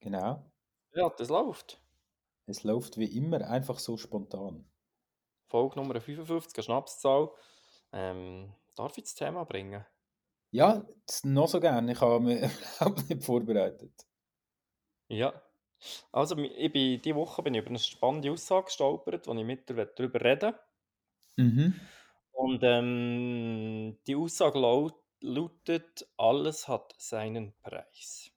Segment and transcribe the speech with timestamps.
[0.00, 0.50] Genau.
[0.92, 1.80] Ja, das läuft.
[2.46, 4.68] Es läuft wie immer einfach so spontan.
[5.46, 7.30] Folge Nummer 55, eine Schnapszahl.
[7.92, 9.84] Ähm, darf ich das Thema bringen?
[10.50, 11.92] Ja, das noch so gerne.
[11.92, 12.38] Ich habe mich
[12.80, 14.06] überhaupt nicht vorbereitet.
[15.10, 15.42] Ja.
[16.12, 19.68] Also, ich bin, diese Woche bin ich über eine spannende Aussage gestolpert, die ich mit
[19.68, 20.54] dir darüber reden
[21.38, 21.74] Mhm.
[22.32, 28.30] Und ähm, die Aussage laut, lautet, alles hat seinen Preis.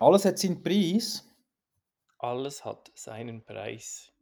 [0.00, 1.28] Alles hat seinen Preis.
[2.18, 4.12] Alles hat seinen Preis.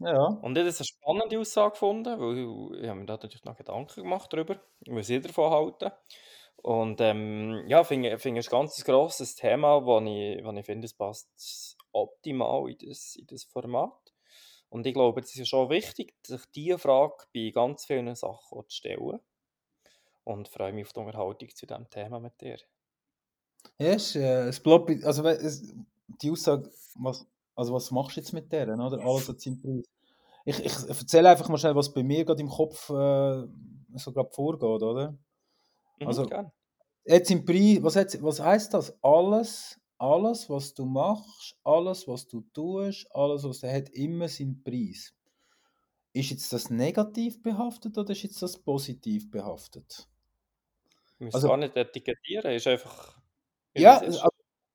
[0.00, 0.26] Ja.
[0.42, 4.02] Und ich habe eine spannende Aussage gefunden, weil ich habe mir da natürlich noch Gedanken
[4.02, 5.92] gemacht darüber, was ich davon halte.
[6.56, 10.86] Und ähm, ja, finde ich find ein ganz grosses Thema, wo ich, wo ich finde,
[10.86, 14.12] es passt optimal in das, in das Format.
[14.68, 18.76] Und ich glaube, es ist schon wichtig, sich diese Frage bei ganz vielen Sachen zu
[18.76, 19.20] stellen.
[20.24, 22.58] Und freue mich auf die Unterhaltung zu diesem Thema mit dir.
[23.78, 25.72] Ja, es, äh, es bleibt, also es,
[26.22, 28.98] die Aussage, was, also was machst du jetzt mit der, oder?
[29.00, 29.84] Alles hat seinen Preis.
[30.44, 33.46] Ich, ich erzähle einfach mal schnell, was bei mir gerade im Kopf äh,
[33.94, 35.10] so gerade vorgeht, oder?
[36.00, 36.50] Mhm, Also, gern.
[37.04, 38.96] jetzt im Preis, was, hat, was heißt das?
[39.02, 44.62] Alles, alles, was du machst, alles, was du tust, alles, was du hat immer seinen
[44.64, 45.14] Preis.
[46.14, 50.08] Ist jetzt das negativ behaftet oder ist jetzt das positiv behaftet?
[51.18, 53.20] Ich muss Also- gar nicht etikettieren, ist einfach.
[53.74, 54.22] Ja, ist.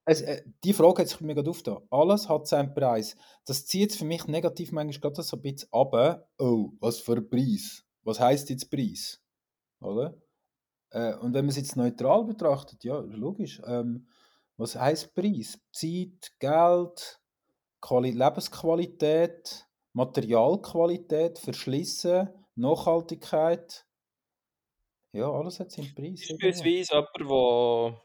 [0.05, 1.79] also, äh, die Frage hat sich mir gerade aufgetan.
[1.89, 3.15] Alles hat seinen Preis.
[3.45, 6.27] Das zieht für mich negativ manchmal gerade so ein bisschen ab.
[6.37, 7.83] Oh, was für ein Preis?
[8.03, 9.21] Was heißt jetzt Preis?
[9.81, 10.15] Oder?
[10.91, 13.61] Äh, und wenn man es jetzt neutral betrachtet, ja, logisch.
[13.65, 14.07] Ähm,
[14.57, 15.59] was heißt Preis?
[15.71, 17.21] Zeit, Geld,
[17.81, 23.85] Quali Lebensqualität, Materialqualität, Verschlissen, Nachhaltigkeit.
[25.11, 26.27] Ja, alles hat seinen Preis.
[26.27, 28.01] Beispielsweise jemand, der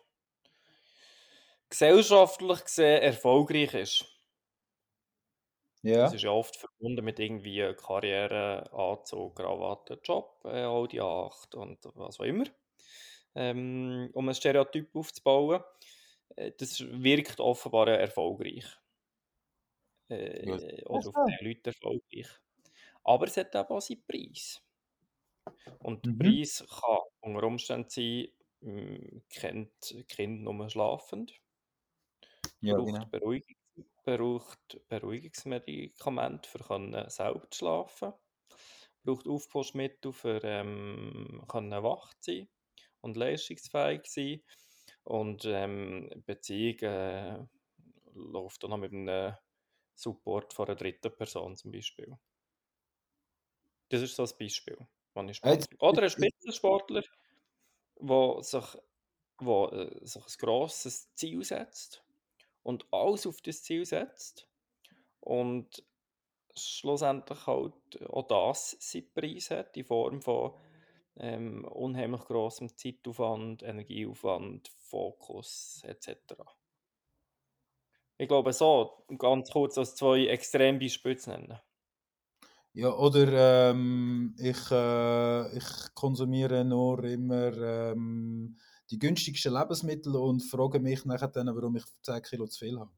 [1.70, 4.06] gesellschaftlich gesehen erfolgreich ist.
[5.82, 6.10] Ja.
[6.10, 11.78] Das ist ja oft verbunden mit irgendwie Karriere, Anzug, Krawatte, Job, äh, Audi A8 und
[11.94, 12.44] was auch immer.
[13.34, 15.62] Ähm, um ein Stereotyp aufzubauen.
[16.36, 18.66] Äh, Das wirkt offenbar erfolgreich.
[20.10, 22.28] Äh, Ja, oder auf die Leute erfolgreich.
[23.04, 24.62] Aber es hat eben auch seinen Preis.
[25.80, 26.30] Und der Mhm.
[26.30, 28.28] Preis kann unter Umständen sein,
[29.30, 31.40] kennt Kind nur schlafend,
[32.60, 33.10] Ja, braucht, genau.
[33.10, 33.56] Beruhigungs
[34.04, 38.12] braucht Beruhigungsmedikamente, für können selber zu schlafen,
[39.04, 42.48] braucht Aufputschmittel, für ähm, können wach zu sein
[43.00, 44.42] und leistungsfähig zu sein.
[45.04, 47.44] Und ähm, Beziehung äh,
[48.14, 49.34] läuft dann noch mit einem
[49.94, 52.16] Support von einer dritten Person zum Beispiel.
[53.90, 54.76] Das ist so ein Beispiel,
[55.14, 55.80] das ich.
[55.80, 57.02] Oder ein Spitzensportler,
[58.00, 58.76] der sich,
[59.38, 62.04] wo, äh, sich ein grosses Ziel setzt
[62.68, 64.46] und alles auf das Ziel setzt
[65.20, 65.82] und
[66.54, 67.72] schlussendlich halt
[68.10, 70.52] auch das seinen Preis hat, in Form von
[71.16, 76.34] ähm, unheimlich grossem Zeitaufwand, Energieaufwand, Fokus etc.
[78.18, 81.58] Ich glaube, so ganz kurz als zwei Extrembeispiele zu nennen.
[82.74, 88.58] Ja, oder ähm, ich, äh, ich konsumiere nur immer ähm,
[88.90, 92.90] die günstigsten Lebensmittel und frage mich nachher dann, warum ich 10 Kilo zu viel habe.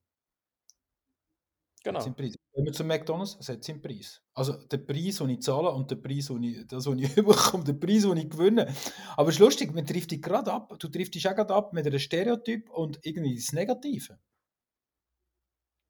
[1.83, 2.05] Genau.
[2.05, 2.37] Gehen
[2.67, 4.23] wir zum McDonalds, es hat seinen Preis.
[4.35, 7.65] Also der Preis, den ich zahle und der Preis, den ich, das, was ich bekomme,
[7.65, 8.75] der Preis, den ich gewinne.
[9.17, 11.73] Aber es ist lustig, man trifft dich gerade ab, du triffst dich auch gerade ab
[11.73, 14.19] mit einem Stereotyp und irgendwie das Negative.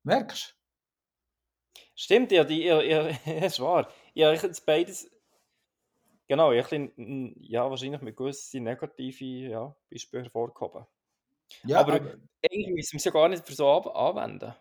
[0.04, 0.56] Merkst
[1.94, 3.92] Stimmt, ja, die, ja, ja, es ist wahr.
[4.14, 5.10] Ja, ich jetzt beides.
[6.30, 10.86] Genau, ich ein bisschen, ja, wahrscheinlich mit gewissen negativen ja, Beispielen hervorgehoben.
[11.64, 12.14] Ja, Aber- aber,
[12.48, 14.54] Eigentlich müssen wir es ja gar nicht für so anwenden.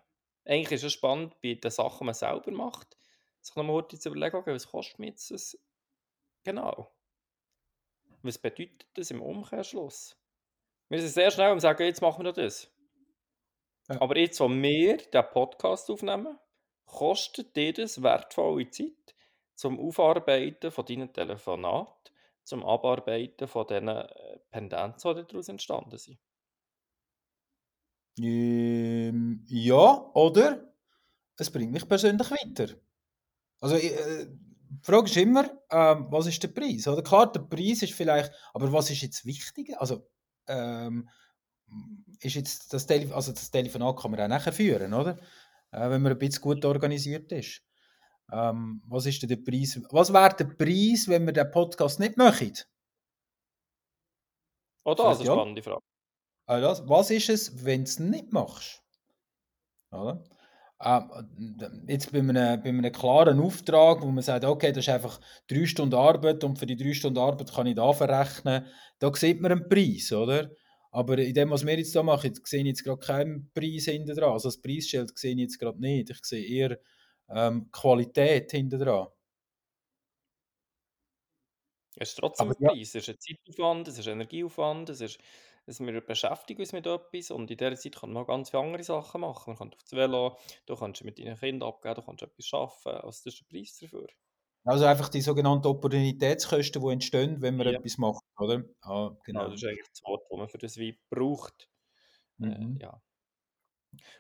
[0.46, 2.98] Eigentlich ist es spannend, bei den Sachen, die man selber macht,
[3.40, 5.60] sich noch mal kurz zu überlegen, okay, was kostet mir jetzt das?
[6.44, 6.92] Genau.
[8.24, 10.18] Was bedeutet das im Umkehrschluss?
[10.90, 12.74] Wir sind sehr schnell und sagen, jetzt machen wir das.
[13.90, 14.02] Ja.
[14.02, 16.40] Aber jetzt, wo wir den Podcast aufnehmen,
[16.88, 19.14] kostet dir das wertvolle Zeit
[19.60, 22.14] zum Aufarbeiten von deinen Telefonaten,
[22.46, 24.08] zum Abarbeiten von diesen äh,
[24.50, 26.18] Pendenzen, die daraus entstanden sind.
[28.18, 30.74] Ähm, ja, oder
[31.36, 32.74] es bringt mich persönlich weiter.
[33.60, 36.88] Also äh, die Frage ist immer, ähm, was ist der Preis?
[36.88, 39.82] Oder klar, der Preis ist vielleicht, aber was ist jetzt wichtiger?
[39.82, 40.10] Also
[40.48, 41.10] ähm,
[42.22, 45.18] ist jetzt das Telefon, also das Telefonat kann man auch nachher führen, oder?
[45.72, 47.62] Äh, wenn man ein bisschen gut organisiert ist.
[48.32, 49.80] Ähm, was ist denn der Preis?
[49.92, 52.54] Was wäre der Preis, wenn wir den Podcast nicht machen?
[54.84, 55.82] Auch das ist eine spannende Frage.
[56.46, 58.84] Also was ist es, wenn du es nicht machst?
[59.92, 60.24] Oder?
[60.82, 65.20] Ähm, jetzt bei einem, bei einem klaren Auftrag, wo man sagt, okay, das ist einfach
[65.48, 68.66] drei Stunden Arbeit und für die drei Stunden Arbeit kann ich da verrechnen,
[69.00, 70.50] da sieht man einen Preis, oder?
[70.92, 74.16] Aber in dem, was wir jetzt hier machen, sehe ich jetzt gerade keinen Preis hinten
[74.16, 74.32] dran.
[74.32, 76.10] Also das Preisschild sehe ich jetzt gerade nicht.
[76.10, 76.80] Ich sehe eher
[77.32, 79.08] ähm, Qualität hinten dran.
[81.96, 82.96] Es ist trotzdem Aber ein ja, Preis.
[82.96, 85.20] Es ist ein Zeitaufwand, es ist Energieaufwand, es ist,
[85.68, 88.84] es, wir beschäftigen uns mit etwas und in dieser Zeit kann man ganz viele andere
[88.84, 89.52] Sachen machen.
[89.52, 93.06] Man kann auf das Velo, du kannst mit deinen Kindern abgeben, du kannst etwas arbeiten.
[93.06, 94.08] Also das ist der Preis dafür.
[94.66, 98.64] also einfach die sogenannten Opportunitätskosten, die entstehen, wenn man Ja, etwas macht, oder?
[98.82, 99.50] Ah, genau, genau.
[99.50, 101.70] das ist eigentlich das Wort, das man für das Wein braucht.
[102.44, 102.80] Äh, Mhm.
[102.82, 103.02] ja.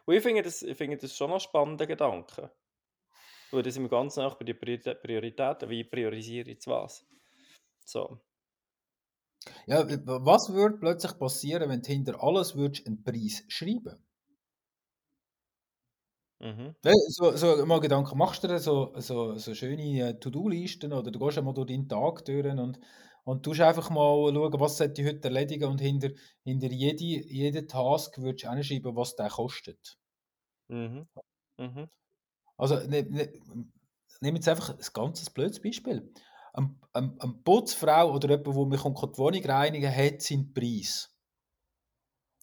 [0.06, 2.52] Und ich finde das, ich finde das schon ein spannender Gedanke.
[3.52, 5.70] Weil das sind wir ganz nach bei den Prioritä- Prioritäten.
[5.70, 7.06] Wie priorisiere ich jetzt was?
[7.86, 8.22] So.
[9.68, 14.04] Ja, was würde plötzlich passieren, wenn du hinter alles würdest einen Preis schreiben
[16.42, 16.76] Mhm.
[17.10, 21.20] So, so mal Gedanken, machst du dir so, so, so schöne äh, To-Do-Listen oder du
[21.20, 22.80] gehst einmal durch deinen Tag durch und,
[23.26, 26.10] und tust einfach mal schauen, was sollte ich heute erledigen und hinter,
[26.44, 29.98] hinter jede, jeden Task würdest du hinschreiben, was der kostet.
[30.70, 31.08] Mhm.
[31.58, 31.90] Mhm.
[32.60, 33.32] Also ne, ne,
[34.22, 36.14] nehmen jetzt einfach ein ganz blödes Beispiel.
[36.54, 41.16] Eine, eine, eine Putzfrau oder jemand, der kommt, die Wohnung reinigen hat seinen Preis.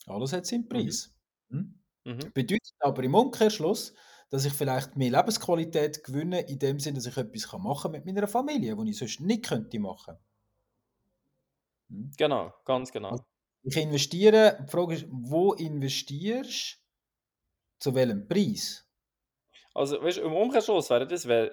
[0.07, 0.83] Alles hat seinen Mhm.
[0.83, 1.15] Preis.
[1.51, 1.81] Hm?
[2.05, 2.33] Mhm.
[2.35, 3.93] Bedeutet aber im Umkehrschluss,
[4.31, 8.07] dass ich vielleicht mehr Lebensqualität gewinne, in dem Sinne, dass ich etwas machen kann mit
[8.07, 10.17] meiner Familie, was ich sonst nicht könnte machen.
[11.91, 12.11] Hm?
[12.19, 13.27] Genau, ganz Also genau.
[13.65, 16.81] ich investiere, die Frage ist, wo investierst du,
[17.79, 18.86] zu welchem Preis?
[19.77, 21.51] Also, weißt du, im Umkehrschluss wäre das, wenn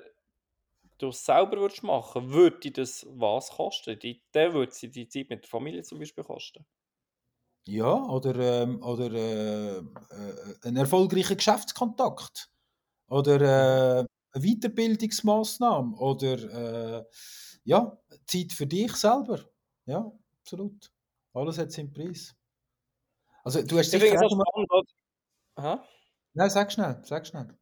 [0.98, 4.00] du es selber würdest machen, würde das was kosten?
[4.00, 6.66] Die, dann würde sie die Zeit mit der Familie zum Beispiel kosten.
[7.68, 9.84] Ja, oder, ähm, oder äh, äh,
[10.64, 12.50] ein erfolgreicher Geschäftskontakt.
[13.10, 15.98] Oder äh, eine Weiterbildungsmaßnahme.
[15.98, 17.06] Oder äh,
[17.66, 19.40] ja, Zeit für dich selber.
[19.86, 20.10] Ja,
[20.40, 20.94] absolut.
[21.34, 22.34] Alles hat seinen Preis.
[23.44, 24.90] Also du hast sicher spannend.
[26.34, 27.58] Nein, sag schnell, sag schnell.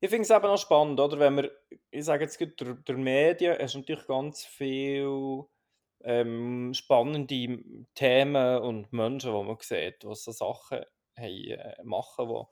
[0.00, 1.18] Ich finde es eben auch spannend, oder?
[1.18, 1.52] Wenn wir,
[1.90, 5.44] ich sage jetzt gerade, durch, durch Medien hast du natürlich ganz viel
[6.02, 10.80] ähm, spannende Themen und Menschen, die man sieht, die so Sachen
[11.18, 12.48] haben, äh, machen, wo,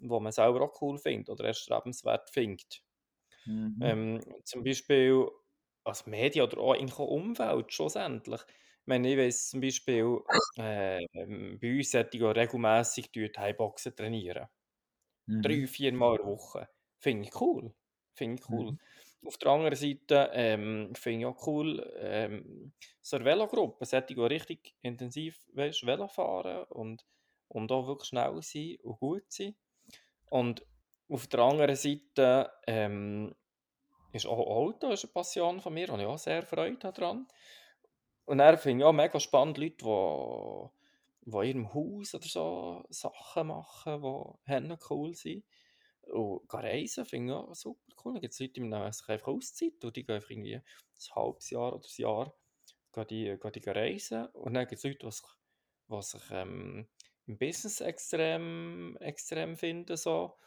[0.00, 2.82] wo man selber auch cool findet oder erstrebenswert findet.
[3.46, 3.82] Mhm.
[3.82, 5.28] Ähm, zum Beispiel
[5.84, 8.40] als Medien oder auch eigentlich auch Umwelt schlussendlich.
[8.42, 10.20] Ich meine, ich weiss zum Beispiel,
[10.56, 14.48] äh, bei uns solche, die regelmässig Thai-Boxen trainieren.
[15.42, 15.68] Drei, Mhm.
[15.68, 16.68] vier Mal in der Woche.
[17.02, 17.74] Finde ich cool.
[18.14, 18.72] Finde ich cool.
[18.72, 18.78] Mhm.
[19.26, 24.20] Auf der anderen Seite ähm, finde ich auch cool, ähm, so eine Velogruppe, solche, die
[24.20, 27.04] richtig intensiv weißt, Velo fahren und,
[27.48, 29.56] und auch wirklich schnell sein und gut sein.
[30.30, 30.64] Und
[31.08, 33.34] auf der anderen Seite ähm,
[34.12, 37.26] ist auch Auto ist eine Passion von mir, habe ich auch sehr Freude daran.
[38.26, 42.84] Und dann finde ich auch mega spannend Leute, die, die in ihrem Haus oder so
[42.90, 44.02] Sachen machen,
[44.46, 45.44] die cool sind.
[46.12, 48.14] Und gehen reisen finde ich auch super cool.
[48.14, 51.14] Dann gibt es Leute, die nehmen sich einfach Auszeit und die gehen einfach irgendwie ein
[51.14, 52.36] halbes Jahr oder ein Jahr
[52.92, 54.26] gehen die, gehen die reisen.
[54.26, 55.26] Und dann gibt es Leute, die sich,
[55.88, 56.88] die sich ähm,
[57.26, 59.96] im Business extrem, extrem finden.
[59.96, 60.38] So.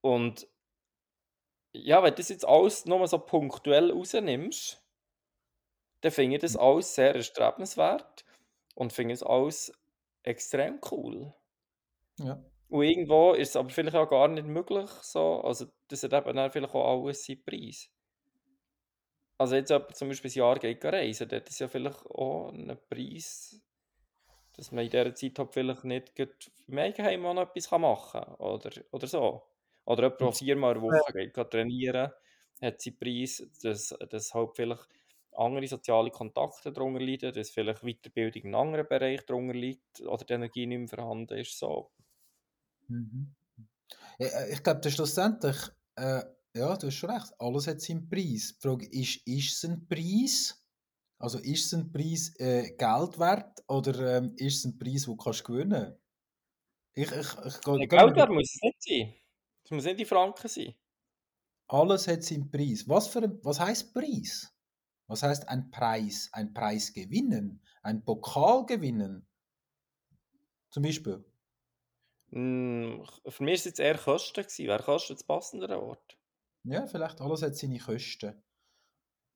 [0.00, 0.48] Und
[1.72, 4.80] ja, wenn du das jetzt alles nur so punktuell rausnimmst,
[6.02, 8.24] dann finde ich das alles sehr erstrebenswert
[8.74, 9.72] und finde es alles
[10.22, 11.34] extrem cool.
[12.18, 12.44] Ja.
[12.74, 16.34] Und irgendwo ist es aber vielleicht auch gar nicht möglich so, also das hat eben
[16.34, 17.88] dann vielleicht auch alles seinen Preis.
[19.38, 22.76] Also jetzt jemand zum Beispiel ein Jahr geht reisen, hat es ja vielleicht auch einen
[22.90, 23.62] Preis,
[24.56, 26.12] dass man in dieser Zeit halt vielleicht nicht
[26.66, 29.44] im Eigenheim noch etwas machen kann oder, oder so.
[29.84, 32.10] Oder jemand, der viermal in der Woche geht, geht trainieren,
[32.60, 34.88] hat seinen Preis, dass, dass halt vielleicht
[35.30, 40.24] andere soziale Kontakte darunter leiden, dass vielleicht Weiterbildung in einem anderen Bereich darunter liegt oder
[40.24, 41.56] die Energie nicht mehr vorhanden ist.
[41.56, 41.93] So.
[42.88, 43.34] Mhm.
[44.18, 45.56] Ja, äh, ich glaube, schlussendlich,
[45.96, 46.22] äh,
[46.56, 48.54] ja, du hast schon recht, alles hat seinen Preis.
[48.56, 50.60] Die Frage ist, ist es ein Preis?
[51.18, 55.16] Also ist es ein Preis äh, Geld wert oder ähm, ist es ein Preis, den
[55.16, 55.96] du kannst gewinnen
[56.94, 59.14] Ich, ich, ich, gehe Geld mal, muss es nicht sein.
[59.64, 60.74] Es muss nicht in Franken sein.
[61.68, 62.88] alles hat seinen Preis.
[62.88, 64.52] Was, für ein, was heißt Preis?
[65.06, 66.28] Was heißt ein Preis?
[66.32, 67.62] Ein Preis gewinnen?
[67.82, 69.26] Ein Pokal gewinnen?
[70.70, 71.24] Zum Beispiel.
[72.34, 74.42] Mm, Für mich war es jetzt eher Kosten.
[74.42, 74.66] Gewesen.
[74.68, 76.18] Wäre Kosten das passendere Wort?
[76.66, 78.42] Ja, vielleicht alles hat seine Kosten.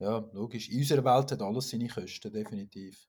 [0.00, 0.69] Ja, logisch.
[0.71, 3.09] In unserer Welt hat alles seine Kosten, definitiv.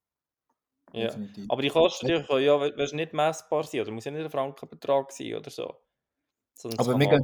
[0.93, 1.47] Ja, definitiv.
[1.47, 4.23] aber die Kosten, die können ja we weisst nicht messbar sein oder muss ja nicht
[4.25, 5.81] 'n Frankenbetrag sein oder so.
[6.55, 7.19] Das Aber wir gehen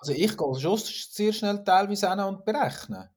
[0.00, 3.13] also ich gehe schon sehr schnell teilweise hin und berechne.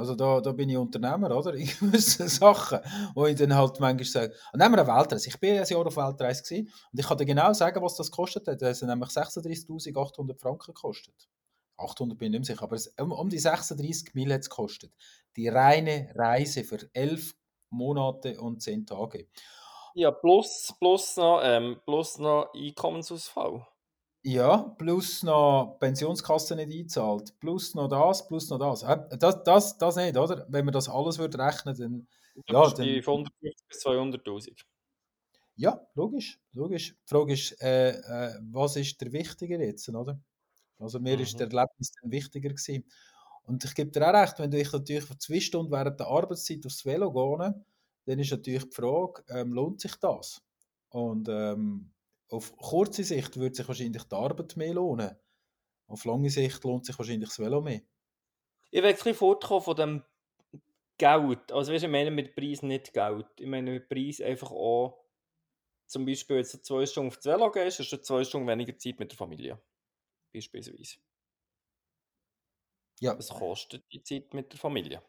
[0.00, 1.52] Also da, da bin ich Unternehmer, oder?
[1.60, 2.80] Ich muss Sachen,
[3.14, 5.28] wo ich dann halt manchmal sage, nehmen wir eine Weltreise.
[5.28, 8.10] Ich bin ein Jahr auf Weltreise gewesen, und ich kann dir genau sagen, was das
[8.10, 8.62] kostet hat.
[8.62, 11.28] Das hat nämlich 36'800 Franken gekostet.
[11.76, 14.90] 800 bin ich nicht sicher, aber es, um, um die 36 Mil hat es gekostet.
[15.36, 17.34] Die reine Reise für elf
[17.68, 19.28] Monate und zehn Tage.
[19.94, 23.66] Ja, plus plus noch ähm, plus noch Einkommensausfall.
[24.22, 28.82] Ja, plus noch Pensionskasse nicht einzahlt, plus noch das, plus noch das.
[28.82, 30.46] Äh, das, das, das nicht, oder?
[30.50, 32.06] Wenn man das alles würde rechnen, dann
[32.46, 34.66] Dann ja, bist du bei dann 150 bis 200'000.
[35.56, 36.94] ja, logisch, logisch.
[37.04, 40.20] Die Frage ist, äh, äh, was ist der wichtiger jetzt, oder?
[40.78, 41.52] Also mir ist der Mhm.
[41.52, 42.84] Erlebnis dann wichtiger gewesen.
[43.44, 46.08] Und ich gebe dir auch recht, wenn du dich natürlich für zwei Stunden während der
[46.08, 47.64] Arbeitszeit aufs Velo gehen,
[48.06, 50.42] dann ist natürlich die Frage, ähm, lohnt sich das?
[50.90, 51.92] Und ähm,
[52.32, 55.16] auf kurze Sicht würde sich wahrscheinlich die Arbeit mehr lohnen.
[55.88, 57.82] Auf lange Sicht lohnt sich wahrscheinlich das Velo mehr.
[58.72, 60.04] Ich will ein bisschen fortkommen von dem
[60.98, 61.52] Geld.
[61.52, 63.26] Also weißt ich meine mit Preis nicht Geld.
[63.38, 65.04] Ich meine mit Preis einfach auch,
[65.86, 69.00] zum Beispiel jetzt du 2 Stunden aufs Velo gehst, hast du 2 Stunden weniger Zeit
[69.00, 69.62] mit der Familie.
[70.34, 70.98] Beispielsweise.
[73.00, 75.00] Ja, Was kostet die Zeit mit der Familie?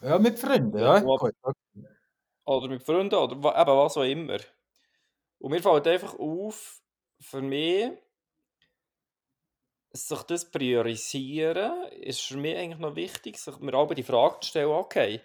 [0.00, 1.02] ja mit Freunden, Ja.
[2.46, 3.42] Oder mit Freunden oder eben
[3.76, 4.38] was auch immer.
[5.42, 6.80] Und mir fällt einfach auf,
[7.20, 7.90] für mich
[9.90, 14.50] sich das priorisieren, ist für mich eigentlich noch wichtig, sich mir aber die Frage zu
[14.50, 15.20] stellen, okay,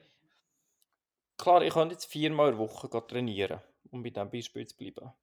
[1.37, 5.13] klar, ich könnte jetzt viermal in der Woche trainieren, um bei diesem Beispiel zu bleiben.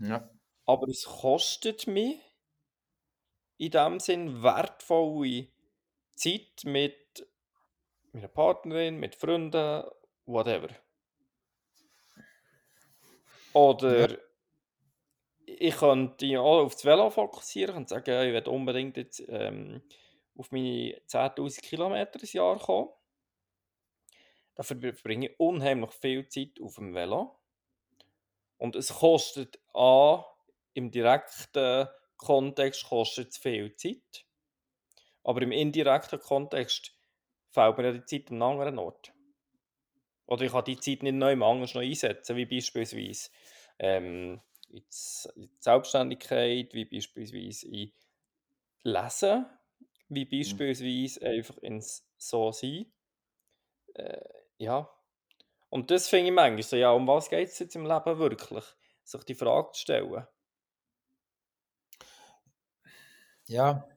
[0.00, 0.30] Ja.
[0.66, 2.20] Aber es kostet mich
[3.56, 5.48] in dem Sinn wertvolle
[6.14, 7.26] Zeit mit
[8.12, 9.84] meiner Partnerin, mit Freunden,
[10.26, 10.68] whatever.
[13.52, 13.60] Ja.
[13.60, 14.18] Oder
[15.46, 19.22] ich könnte ja auch auf das Velo fokussieren und sagen, ja, ich will unbedingt jetzt
[19.28, 19.82] ähm,
[20.36, 22.90] auf meine 10.000 Kilometer ins Jahr kommen.
[24.54, 27.38] Dafür verbringe ich unheimlich viel Zeit auf dem Velo.
[28.58, 30.24] Und es kostet A,
[30.74, 34.26] im direkten Kontext kostet es viel Zeit.
[35.24, 36.94] Aber im indirekten Kontext
[37.50, 39.12] fehlt mir ja die Zeit an einem anderen Ort.
[40.30, 43.30] Oder ich kann die Zeit nicht neu anders noch einsetzen, wie beispielsweise
[43.80, 44.84] ähm, in
[45.36, 47.92] die Selbstständigkeit, wie beispielsweise in
[48.84, 49.46] Lesen,
[50.08, 50.60] wie Mhm.
[50.64, 52.92] beispielsweise einfach ins So sein.
[53.94, 54.20] Äh,
[54.58, 54.90] ja.
[55.70, 58.64] Und das finde ich manchmal so, ja, um was geht es jetzt im Leben wirklich?
[59.04, 60.26] Sich die Frage zu stellen.
[63.48, 63.88] Ja,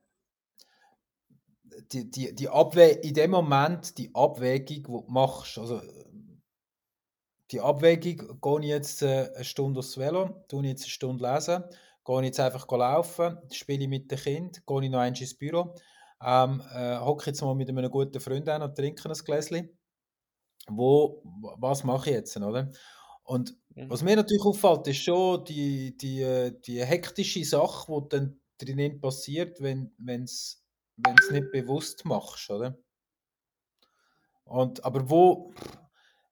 [1.91, 5.81] die, die, die Abwä in dem Moment die Abwägung, die du machst, also
[7.53, 11.31] die Abwägung, gehe ich jetzt äh, eine Stunde aufs Velo, tue ich jetzt eine Stunde
[11.31, 11.63] lesen,
[12.05, 15.37] gehe ich jetzt einfach laufen, spiele ich mit dem Kind, gehe ich noch einmal ins
[15.37, 15.75] Büro,
[16.21, 19.69] ähm, äh, hocke jetzt mal mit einem guten Freund an und trinke ein Gläschen.
[20.67, 21.21] Wo,
[21.57, 22.71] was mache ich jetzt, oder?
[23.23, 23.55] Und
[23.87, 24.03] was Mhm.
[24.03, 29.61] mir natürlich auffällt, ist schon die, die, äh, die hektische Sache, die dann drinnen passiert,
[29.61, 29.93] wenn
[30.23, 30.63] es
[30.95, 32.77] wenn es nicht bewusst machst, oder?
[34.45, 35.53] Und, aber wo,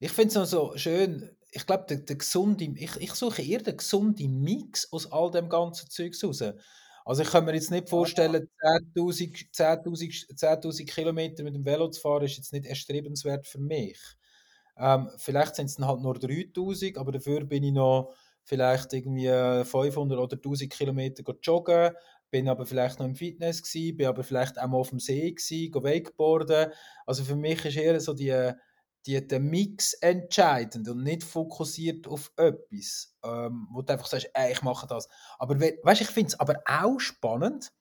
[0.02, 3.62] ich finde es noch so schön, ich glaube, der, der gesunde, ich, ich suche eher
[3.62, 6.44] den gesunden Mix aus all dem ganzen Zeugs raus.
[7.06, 12.02] Also ich kann mir jetzt nicht vorstellen, 10'000 10'000 10'000 Kilometer mit dem Velo zu
[12.02, 14.00] fahren, ist jetzt nicht erstrebenswert für mich.
[14.78, 19.28] Ähm, vielleicht sind es dann halt nur 3000, aber dafür bin ich noch vielleicht irgendwie
[19.28, 21.92] äh, 500 oder 1000 Kilometer joggen,
[22.32, 25.32] bin aber vielleicht noch im Fitness gsi, bin aber vielleicht auch mal auf dem See
[25.34, 26.72] gsi, go Wakeboarden.
[27.06, 28.54] Also für mich ist eher so die,
[29.06, 34.52] die, der Mix entscheidend und nicht fokussiert auf etwas, ähm, wo du einfach sagst, ey,
[34.52, 35.10] ich mache das.
[35.40, 37.72] Aber we weißt, ich finde es aber auch spannend,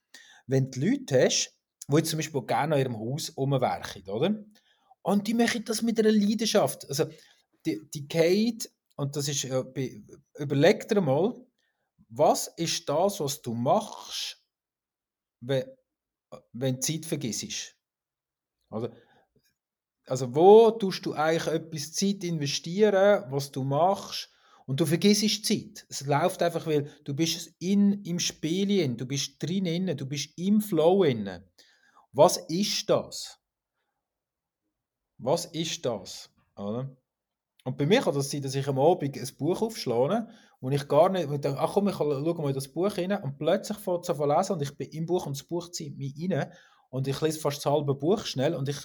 [0.47, 1.57] wenn du Leute hast,
[1.89, 4.45] die jetzt zum Beispiel gerne an ihrem Haus rumwerken, oder?
[5.03, 6.89] Und die machen das mit einer Leidenschaft.
[6.89, 7.07] Also,
[7.67, 10.03] die, die Kate, und das ist, be-
[10.39, 11.35] überleg dir mal,
[12.09, 14.43] was ist das, was du machst,
[15.41, 15.65] wenn,
[16.53, 17.77] wenn Zeit vergisst?
[18.71, 18.89] Also,
[20.07, 24.31] also, wo tust du eigentlich etwas Zeit investieren, was du machst,
[24.71, 25.85] und du vergisst Zeit.
[25.89, 30.39] Es läuft einfach, weil du bist in, im Spiel, in, du bist drin, du bist
[30.39, 31.03] im Flow.
[31.03, 31.45] Inne.
[32.13, 33.41] Was ist das?
[35.19, 36.31] Was ist das?
[36.57, 36.97] Oder?
[37.65, 40.29] Und bei mir kann das sein, dass ich am Abend ein Buch aufschlage
[40.61, 43.13] und ich gar nicht, und denke, ach komm, ich schaue mal in das Buch rein
[43.13, 45.69] und plötzlich fängt es an zu lesen und ich bin im Buch und das Buch
[45.73, 46.53] zieht mich rein
[46.91, 48.77] und ich lese fast das halbe Buch schnell und ich,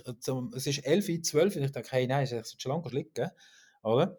[0.56, 3.32] es ist 11, 12 und ich denke, hey, nein, ich sollte schon lange liegen.
[3.84, 4.18] oder?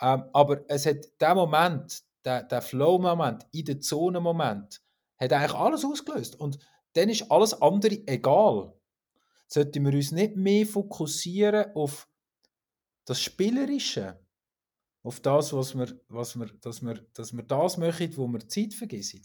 [0.00, 4.80] Ähm, aber es hat der Moment, der, der Flow-Moment, in der Zone-Moment,
[5.18, 6.38] hat eigentlich alles ausgelöst.
[6.38, 6.58] Und
[6.94, 8.72] dann ist alles andere egal.
[9.46, 12.08] Sollten wir uns nicht mehr fokussieren auf
[13.04, 14.18] das Spielerische,
[15.02, 18.74] auf das, was wir, was wir, dass, wir, dass wir das machen, wo wir Zeit
[18.74, 19.22] vergessen.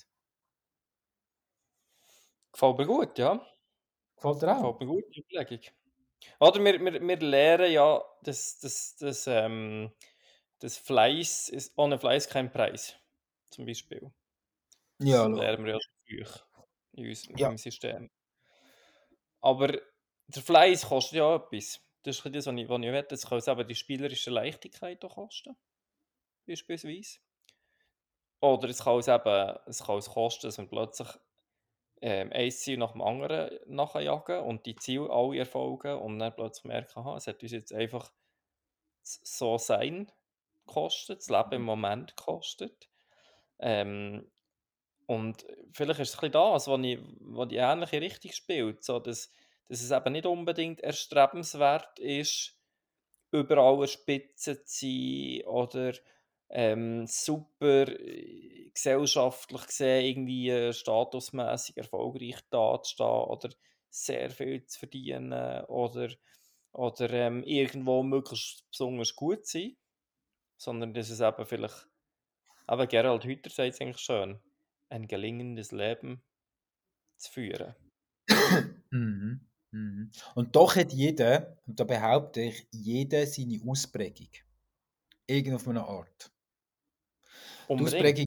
[2.51, 3.41] Gefällt mir gut, ja.
[4.21, 4.73] Gefällt dir auch?
[4.73, 5.59] Gefällt mir gut, die Überlegung.
[6.39, 9.91] Oder wir, wir, wir lernen ja, dass, dass, dass, ähm,
[10.59, 12.95] dass Fleiß ist, ohne Fleiß kein Preis.
[13.51, 14.11] Zum Beispiel.
[14.99, 16.25] Das Ja, lernen wir ja schon früh
[16.93, 17.57] in unserem Ja.
[17.57, 18.09] System.
[19.41, 19.67] Aber
[20.27, 21.81] der Fleiß kostet ja etwas.
[22.03, 23.03] Das ist das, was ich, was ich will.
[23.09, 25.57] Das kann uns eben die spielerische Leichtigkeit auch kosten.
[26.47, 27.19] Beispielsweise.
[28.41, 31.07] Oder es kann uns eben es kann uns kosten, dass wir plötzlich
[32.01, 36.65] ähm, ein Ziel nach dem anderen nachjagen und die Ziele alle erfolgen und dann plötzlich
[36.65, 38.11] merken, aha, es hat uns jetzt einfach
[39.01, 40.11] so sein
[40.65, 42.89] gekostet, das Leben im Moment gekostet.
[43.59, 44.31] Ähm,
[45.07, 48.99] und vielleicht ist es ein bisschen das, was ich, was die ähnliche Richtung spielt, so
[48.99, 49.31] dass,
[49.67, 52.55] dass es eben nicht unbedingt erstrebenswert ist,
[53.31, 55.93] überall der Spitze zu sein oder
[56.49, 63.49] ähm, super äh, gesellschaftlich gesehen irgendwie äh, statusmäßig erfolgreich dazustehen oder
[63.89, 65.33] sehr viel zu verdienen
[65.65, 66.09] oder,
[66.71, 69.77] oder ähm, irgendwo möglichst besonders gut zu sein,
[70.57, 71.87] sondern dass es eben vielleicht,
[72.67, 74.39] aber Gerald Hüther sagt es eigentlich schön,
[74.89, 76.23] ein gelingendes Leben
[77.17, 77.75] zu führen.
[78.91, 79.41] Mhm.
[79.71, 80.11] Mhm.
[80.35, 84.29] Und doch hat jeder, und da behaupte ich, jeder seine Ausprägung.
[85.27, 86.31] Irgend auf eine Art.
[87.67, 87.93] Die Unbedingt.
[87.93, 88.25] Ausprägung,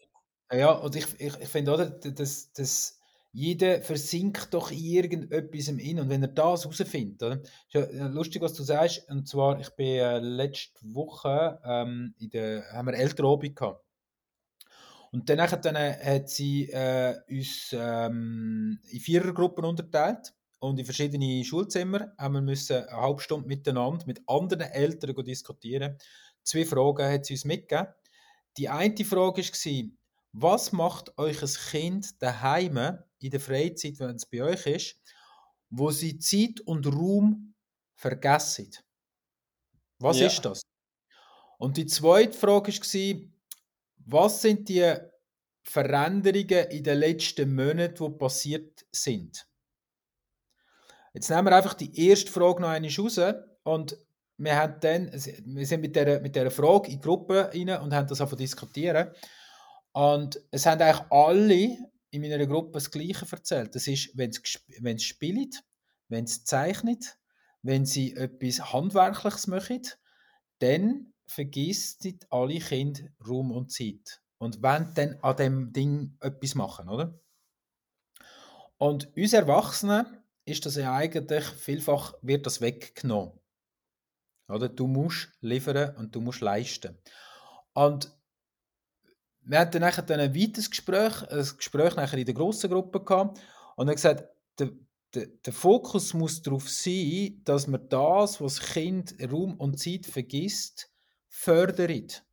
[0.55, 2.99] ja, und ich, ich, ich finde, oder, dass, dass
[3.33, 6.05] jeder versinkt doch in irgendetwas im Innen.
[6.05, 7.41] Und wenn er das herausfindet, oder?
[7.43, 9.09] Ist ja äh, lustig, was du sagst.
[9.09, 13.85] Und zwar, ich bin äh, letzte Woche ähm, in der, haben wir Elternabend gehabt.
[15.13, 22.13] Und dann, dann hat sie äh, uns ähm, in Vierergruppen unterteilt und in verschiedene Schulzimmer
[22.17, 25.99] haben wir müssen eine halbe Stunde miteinander mit anderen Eltern diskutieren.
[26.45, 27.93] Zwei Fragen hat sie uns mitgegeben.
[28.57, 29.91] Die eine Frage war,
[30.33, 34.97] was macht euch ein Kind daheim in der Freizeit, wenn es bei euch ist,
[35.71, 37.55] wo sie Zeit und Raum
[37.95, 38.71] vergessen?
[39.99, 40.27] Was Ja.
[40.27, 40.63] ist das?
[41.59, 43.21] Und die zweite Frage war,
[44.05, 44.95] was sind die
[45.63, 49.47] Veränderungen in den letzten Monaten, die passiert sind?
[51.15, 53.21] Jetzt nehmen wir einfach die erste Frage noch einmal raus
[53.65, 53.97] und
[54.39, 57.95] wir haben dann, wir sind mit dieser, mit dieser Frage in die Gruppe rein und
[57.95, 59.11] haben das einfach diskutieren.
[59.93, 61.79] Und es haben eigentlich alle
[62.11, 63.75] in meiner Gruppe das Gleiche erzählt.
[63.75, 64.41] Das ist, wenn sie,
[65.05, 65.51] spielen,
[66.09, 67.19] wenn sie zeichnet,
[67.63, 69.83] wenn sie etwas Handwerkliches machen,
[70.59, 74.21] dann vergisst alle Kinder Raum und Zeit.
[74.39, 77.19] Und wollen dann an dem Ding etwas machen, oder?
[78.77, 80.07] Und uns Erwachsenen
[80.45, 83.39] ist das ja eigentlich, vielfach wird das weggenommen.
[84.49, 84.69] Oder?
[84.69, 86.99] Du musst liefern und du musst leisten.
[87.75, 88.13] Und
[89.45, 93.41] wir hatten nachher dann ein weiteres Gespräch, ein Gespräch nachher in der grossen Gruppe gehabt
[93.77, 94.25] und er gesagt,
[94.59, 94.71] der,
[95.15, 100.07] der, der Fokus muss darauf sein, dass man das, was das Kind Raum und Zeit
[100.07, 100.91] vergisst,
[101.29, 102.25] fördert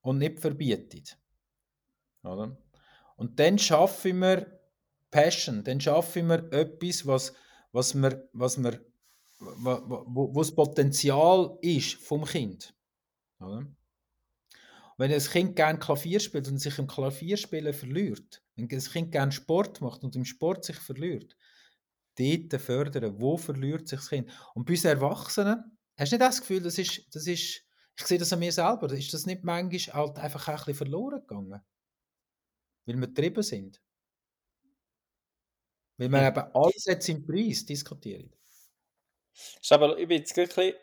[0.00, 1.18] und nicht verbietet.
[2.22, 2.56] Oder?
[3.16, 4.60] Und dann schaffen wir
[5.10, 7.34] Passion, dann schaffen wir etwas, was,
[7.70, 8.80] was wir, was wir,
[9.38, 12.74] wo, wo, wo das Potenzial ist vom Kind.
[13.40, 13.66] Oder?
[15.02, 19.32] Wenn ein Kind gerne Klavier spielt und sich im Klavierspielen verliert, wenn ein Kind gerne
[19.32, 21.36] Sport macht und im Sport sich verliert,
[22.16, 24.30] dort fördern, wo verliert sich das Kind?
[24.54, 27.64] Und bei uns Erwachsenen, hast du nicht das Gefühl, das ist, das ist,
[27.98, 31.18] ich sehe das an mir selber, ist das nicht manchmal halt einfach ein bisschen verloren
[31.18, 31.60] gegangen?
[32.86, 33.82] Weil wir getrieben sind.
[35.96, 36.28] Weil wir Hm.
[36.28, 38.32] eben alles jetzt im Preis diskutieren.
[39.34, 40.74] Ist aber, ich bin jetzt bisschen,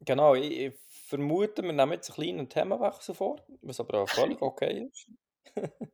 [0.00, 4.40] genau, ich, ich vermute, wir nehmen jetzt einen kleinen Themenwechsel vor, was aber auch völlig
[4.42, 5.10] okay ist.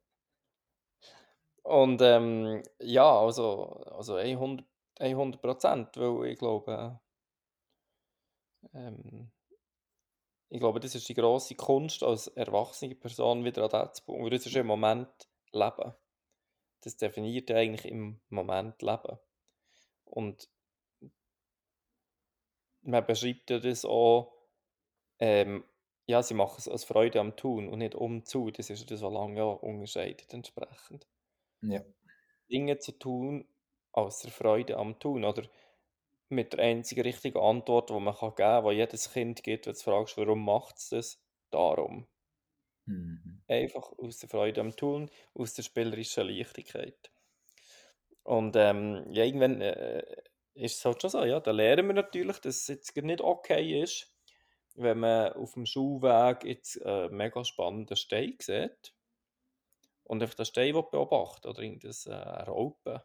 [1.65, 4.67] Und ähm, ja, also, also 100
[5.03, 7.01] 100 Prozent, weil ich glaube,
[8.73, 9.33] ähm,
[10.49, 14.23] ich glaube, das ist die grosse Kunst als erwachsene Person wieder an das zu bauen,
[14.23, 15.09] weil das ist im Moment
[15.53, 15.95] Leben.
[16.83, 19.19] Das definiert ja eigentlich im Moment Leben.
[20.05, 20.49] Und
[22.83, 24.42] man beschreibt ja das auch,
[25.23, 25.63] ähm,
[26.07, 28.51] ja, sie machen es als Freude am Tun und nicht umzu.
[28.51, 31.07] Das ist das, was lange ja unterscheidet entsprechend.
[31.61, 31.81] Ja.
[32.51, 33.47] Dinge zu tun
[33.93, 35.25] aus der Freude am Tun.
[35.25, 35.45] Oder
[36.29, 39.75] mit der einzigen richtigen Antwort, die man kann geben kann, die jedes Kind gibt, wenn
[39.75, 41.23] du fragst, warum macht es das?
[41.53, 42.09] Darum.
[42.87, 43.43] Mhm.
[43.47, 47.13] Einfach aus der Freude am Tun, aus der spielerischen Leichtigkeit.
[48.25, 50.03] Und ähm, ja, irgendwann äh,
[50.55, 53.83] ist es halt schon so, ja, da lernen wir natürlich, dass es jetzt nicht okay
[53.83, 54.12] ist,
[54.75, 58.95] wenn man auf dem Schulweg jetzt einen mega spannenden Stein sieht
[60.05, 63.01] und einfach den Stein beobachtet oder irgendein äh, Raupen,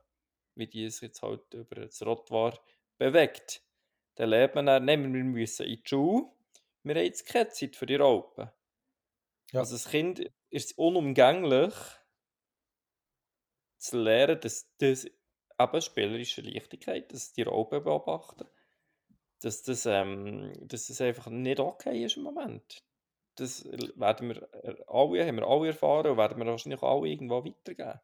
[0.55, 2.59] wie die es jetzt halt über das Rotwar
[2.97, 3.61] bewegt.
[4.15, 6.31] Dann lernt man dann, nein, wir müssen in die Schule,
[6.83, 8.49] wir haben jetzt keine Zeit für die Raupen.
[9.51, 9.59] Ja.
[9.59, 11.73] Also das Kind ist unumgänglich
[13.77, 18.47] zu lernen, dass das eben spielerische Leichtigkeit, dass die Raupen beobachten,
[19.41, 22.83] dass das, ähm, dass das einfach nicht okay ist im Moment.
[23.35, 27.45] Das werden wir äh, alle, haben wir alle erfahren und werden wir wahrscheinlich alle irgendwo
[27.45, 27.99] weitergeben.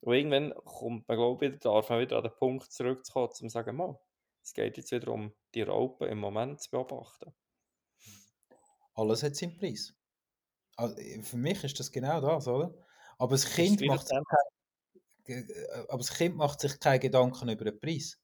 [0.00, 3.48] Und irgendwann kommt man, glaube ich, darf man wieder an den Punkt zurückzukommen, um zu
[3.48, 3.98] sagen, mal,
[4.42, 7.34] es geht jetzt wieder um die Raupen im Moment zu beobachten.
[8.94, 9.94] Alles hat seinen Preis.
[10.76, 12.74] Also, für mich ist das genau das, oder?
[13.18, 14.18] Aber das Kind macht sich
[15.26, 15.48] kein,
[15.88, 18.18] aber das Kind macht sich keine Gedanken über den Preis.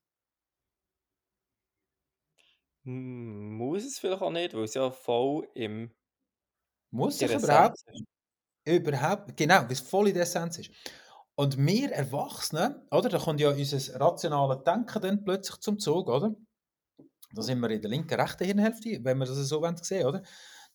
[2.86, 5.90] Muss es vielleicht auch nicht, weil es ja voll im
[6.92, 7.82] muss sich überhaupt,
[8.64, 10.70] überhaupt, genau, weil es voll in der Essenz ist.
[11.34, 16.34] Und wir Erwachsene, oder, da kommt ja unser rationales Denken dann plötzlich zum Zug, oder?
[17.32, 20.22] Da sind wir in der linken, rechten Hirnhälfte, wenn wir das so sehen oder?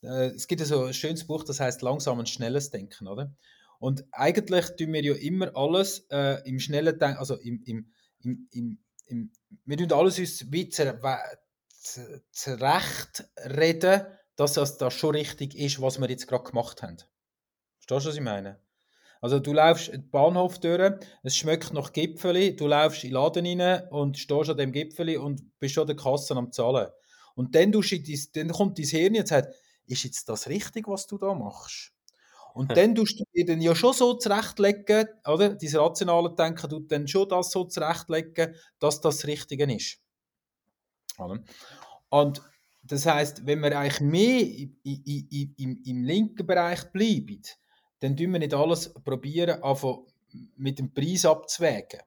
[0.04, 3.34] Äh, es gibt ja so ein schönes Buch, das heißt langsam und schnelles Denken, oder?
[3.80, 8.48] Und eigentlich tun wir ja immer alles äh, im schnellen Denken, also im, im, im,
[8.52, 9.32] im, im
[9.66, 10.70] wir tun alles uns wie
[13.46, 16.98] reden, dass das, das schon richtig ist, was wir jetzt gerade gemacht haben.
[17.78, 18.60] Verstehst du, was ich meine?
[19.22, 23.62] Also du läufst den Bahnhof durch, es schmeckt nach Gipfeli, du läufst in den Laden
[23.62, 26.88] rein und stehst an dem Gipfeli und bist schon der Kasse am Zahlen.
[27.36, 27.82] Und dann, du
[28.34, 31.92] dann kommt dein Hirn und sagt, ist jetzt das richtig, was du da machst?
[32.54, 35.56] Und dann tust du dir dann ja schon so zurechtlegen, oder?
[35.56, 40.00] Dein rationale Denken tut dann schon das so zurechtlegen, dass das Richtige ist.
[42.10, 42.42] Und
[42.84, 47.42] das heißt, wenn wir eigentlich mehr im, im, im, linken Bereich bleiben,
[48.00, 49.62] dann tun wir nicht alles probieren,
[50.56, 52.02] mit dem Preis abzuwägen,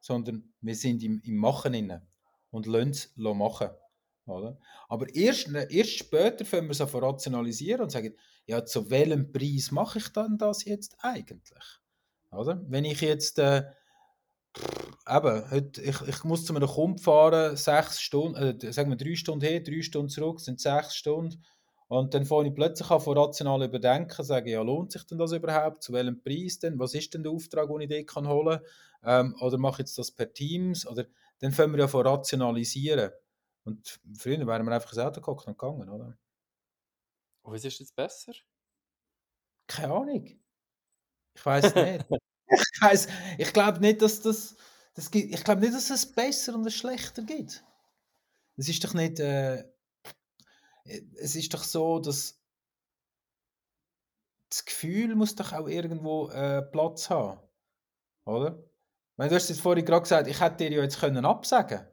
[0.00, 2.06] sondern wir sind im, im Machen inne
[2.50, 3.70] und lassen es machen.
[4.26, 4.58] Oder?
[4.88, 8.14] Aber erst, erst später können wir es so rationalisieren und sagen,
[8.46, 11.64] ja, zu welchem Preis mache ich dann das jetzt eigentlich?
[12.30, 12.62] Oder?
[12.68, 13.64] Wenn ich jetzt äh,
[15.10, 19.14] eben, heute, ich, ich muss zu einem Kunden fahren, sechs Stunden, äh, sagen wir drei
[19.16, 21.42] Stunden her, drei Stunden zurück, sind sechs Stunden.
[21.88, 25.32] Und dann fange ich plötzlich an, von rational überdenken, sage, ja, lohnt sich denn das
[25.32, 25.82] überhaupt?
[25.82, 26.78] Zu welchem Preis denn?
[26.78, 28.60] Was ist denn der Auftrag, den ich dort kann holen
[29.02, 29.32] kann?
[29.32, 30.86] Ähm, oder mache ich jetzt das per Teams?
[30.86, 31.06] Oder
[31.40, 33.10] dann fangen wir ja von rationalisieren.
[33.64, 36.16] Und früher wären wir einfach ins Auto geguckt und gegangen, oder?
[37.42, 38.32] Und was ist jetzt besser?
[39.66, 40.26] Keine Ahnung.
[41.34, 42.06] Ich weiß nicht.
[42.48, 44.56] ich weiß, ich glaube nicht, dass das,
[44.94, 47.64] das gibt, ich glaube nicht, dass es besser und schlechter gibt.
[48.56, 49.64] Es ist doch nicht, äh,
[50.84, 52.40] es ist doch so, dass
[54.48, 57.40] das Gefühl muss doch auch irgendwo äh, Platz haben,
[58.24, 58.62] oder?
[59.16, 61.86] Weil du hast jetzt vorhin gerade gesagt, ich hätte dir ja jetzt können absagen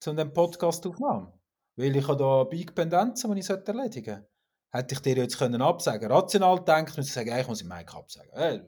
[0.00, 1.32] zu dem Podcast aufnehmen,
[1.76, 4.28] weil ich habe da Big Pendenzen, die ich erledigen sollte.
[4.70, 6.10] Hätte ich dir jetzt können absagen.
[6.10, 8.30] Rational denkt, muss ich sagen, ich muss im Mike absagen.
[8.32, 8.64] Äh,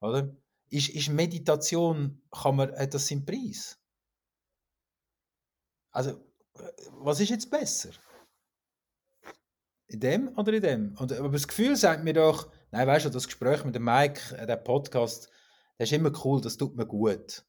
[0.00, 0.34] oder?
[0.72, 3.78] Ist, ist Meditation, kann man, hat das seinen Preis?
[5.90, 6.18] Also,
[6.92, 7.90] was ist jetzt besser?
[9.88, 10.96] In dem oder in dem?
[10.96, 14.34] Und, aber das Gefühl sagt mir doch, nein, weißt du, das Gespräch mit dem Mike,
[14.34, 15.30] äh, der Podcast,
[15.78, 17.44] der ist immer cool, das tut mir gut.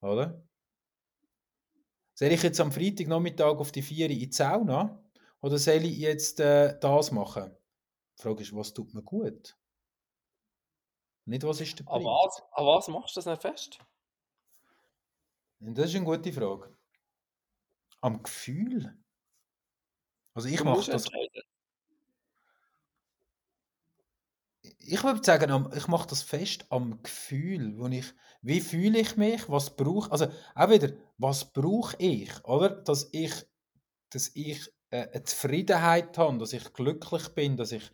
[0.00, 0.44] Oder?
[2.14, 5.00] Soll ich jetzt am Freitagnachmittag auf die Vier in die Sauna?
[5.40, 7.56] Oder soll ich jetzt äh, das machen?
[8.18, 9.56] Die Frage ist, was tut mir gut?
[11.26, 11.96] Nicht, was ist der Preis?
[11.96, 13.78] An was, an was machst du das nicht fest?
[15.58, 16.76] Das ist eine gute Frage.
[18.00, 18.96] Am Gefühl?
[20.34, 21.06] Also ich mache das...
[24.78, 28.06] Ich würde sagen, ich mache das fest am Gefühl, wo ich,
[28.42, 32.70] wie fühle ich mich, was brauche, also auch wieder, was brauche ich, oder?
[32.70, 33.32] Dass ich,
[34.10, 37.90] dass ich äh, eine Zufriedenheit habe, dass ich glücklich bin, dass ich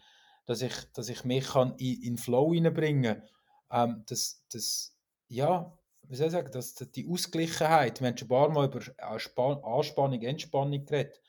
[0.47, 3.23] dass ich, dass ich mich kann in, in Flow hineinbringen
[3.71, 3.91] kann.
[3.91, 4.97] Ähm, das, das,
[5.29, 5.77] ja,
[6.09, 10.23] wie soll ich sagen, das, die Ausgleichheit, wir haben schon ein paar Mal über Anspannung,
[10.23, 11.21] Entspannung geredet.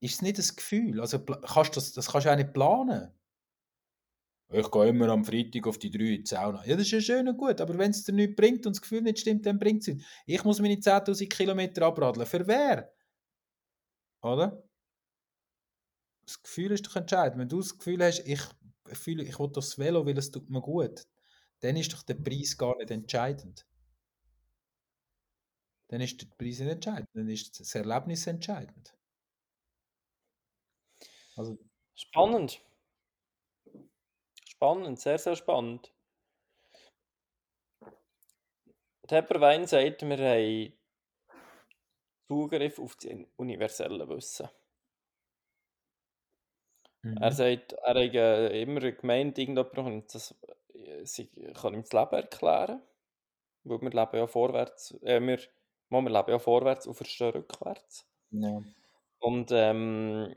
[0.00, 1.00] Ist es nicht das Gefühl?
[1.00, 3.10] Also kannst das, das kannst du auch nicht planen.
[4.52, 6.64] ich gehe immer am Freitag auf die drei in die Sauna.
[6.66, 8.82] Ja, das ist ja schön und gut, aber wenn es dir nichts bringt und das
[8.82, 10.04] Gefühl nicht stimmt, dann bringt es nichts.
[10.26, 12.26] Ich muss meine 10'000 Kilometer abradeln.
[12.26, 12.92] Für wer?
[14.22, 14.64] Oder?
[16.24, 17.38] Das Gefühl ist doch entscheidend.
[17.38, 18.40] Wenn du das Gefühl hast, ich
[18.92, 21.06] fühle, ich will das Velo, weil es tut mir gut,
[21.60, 23.66] dann ist doch der Preis gar nicht entscheidend.
[25.88, 28.94] Dann ist der Preis nicht entscheidend, dann ist das Erlebnis entscheidend.
[31.36, 31.58] Also,
[31.94, 32.60] spannend.
[34.46, 35.92] Spannend, sehr, sehr spannend.
[39.06, 40.72] Tepperwein sagt, wir haben
[42.26, 44.48] Zugriff auf das universelle Wissen.
[47.04, 47.18] Mhm.
[47.18, 50.34] Er sagt, er hat äh, immer gemeint, irgendjemand das,
[50.74, 52.82] äh, sie kann ihm das Leben erklären.
[53.64, 55.38] Weil wir leben ja vorwärts, äh, wir,
[55.90, 58.06] wir leben ja vorwärts und verstehen rückwärts.
[58.30, 58.62] Ja.
[59.20, 60.34] Und ähm,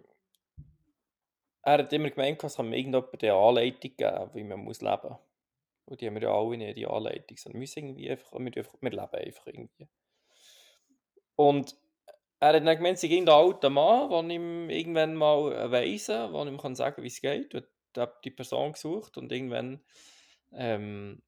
[1.63, 5.19] er hat immer gemeint, es kann irgendjemand eine Anleitung geben, wie man muss leben muss.
[5.85, 8.51] Und die haben wir ja alle nicht, die Anleitung, sondern wir, irgendwie einfach, wir,
[8.81, 9.87] wir leben einfach irgendwie.
[11.35, 11.75] Und
[12.39, 16.45] er hat dann gemeint, es sei irgendein alter Mann, der ihm irgendwann mal weisen der
[16.45, 17.55] ihm kann sagen wie es geht.
[17.55, 19.83] Und hat die Person gesucht und irgendwann
[20.53, 21.21] ähm,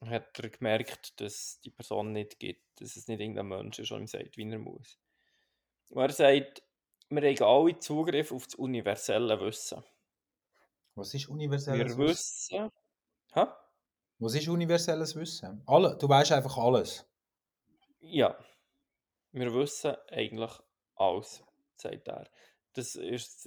[0.00, 3.98] hat er gemerkt, dass die Person nicht gibt, dass es nicht irgendein Mensch ist, der
[3.98, 4.98] ihm sagt, wie er muss.
[5.90, 6.62] Und er sagt,
[7.08, 9.82] wir haben alle Zugriff auf das universelle Wissen.
[10.94, 12.64] Was ist universelles wir Wissen?
[12.64, 12.72] wissen
[13.34, 13.60] ha?
[14.18, 15.62] Was ist universelles Wissen?
[15.66, 17.04] Alle, du weißt einfach alles.
[18.00, 18.38] Ja.
[19.34, 20.52] Wir wissen eigentlich
[20.94, 21.42] alles,
[21.76, 22.30] sagt er.
[22.72, 23.42] Das ist,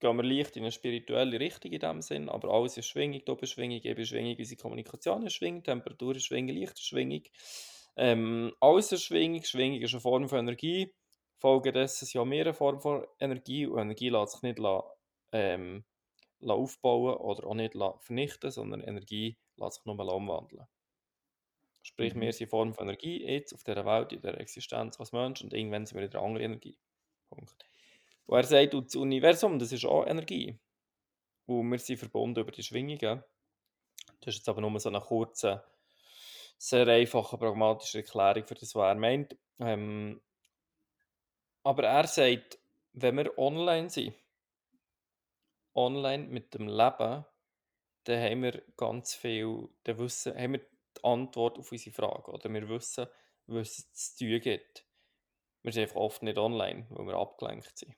[0.00, 3.80] gehen wir leicht in eine spirituelle Richtung in dem Sinn, aber alles ist Schwingung, Doppelschwingung,
[3.80, 7.22] Ebenschwingung, unsere Kommunikation ist Schwingung, Temperatur ist Schwingung, Licht ist Schwingung.
[7.96, 10.92] Ähm, alles ist Schwingung, Schwingung ist eine Form von Energie.
[11.36, 14.58] Folge dessen sind ja mehrere Formen von Energie und Energie lässt sich nicht
[15.30, 15.84] ähm,
[16.40, 20.66] aufbauen oder auch nicht vernichten, sondern Energie lässt sich nur umwandeln.
[21.88, 22.20] Sprich, mhm.
[22.20, 25.54] wir sind Form von Energie jetzt auf dieser Welt, in der Existenz als Mensch und
[25.54, 26.76] irgendwann sind wir in einer anderen Energie.
[27.30, 27.54] Punkt.
[28.26, 30.58] Und er sagt, das Universum, das ist auch Energie.
[31.46, 33.24] Und wir sind verbunden über die Schwingungen.
[34.20, 35.64] Das ist jetzt aber nur so eine kurze,
[36.58, 39.38] sehr einfache, pragmatische Erklärung für das, was er meint.
[39.58, 40.20] Ähm,
[41.62, 42.58] aber er sagt,
[42.92, 44.14] wenn wir online sind,
[45.74, 47.24] online mit dem Leben,
[48.04, 50.66] dann haben wir ganz viel, dann wissen, haben wir
[50.98, 52.30] die Antwort auf unsere Frage.
[52.32, 53.06] Oder wir wissen,
[53.46, 54.86] was es zu tun gibt.
[55.62, 57.96] Wir sind einfach oft nicht online, weil wir abgelenkt sind.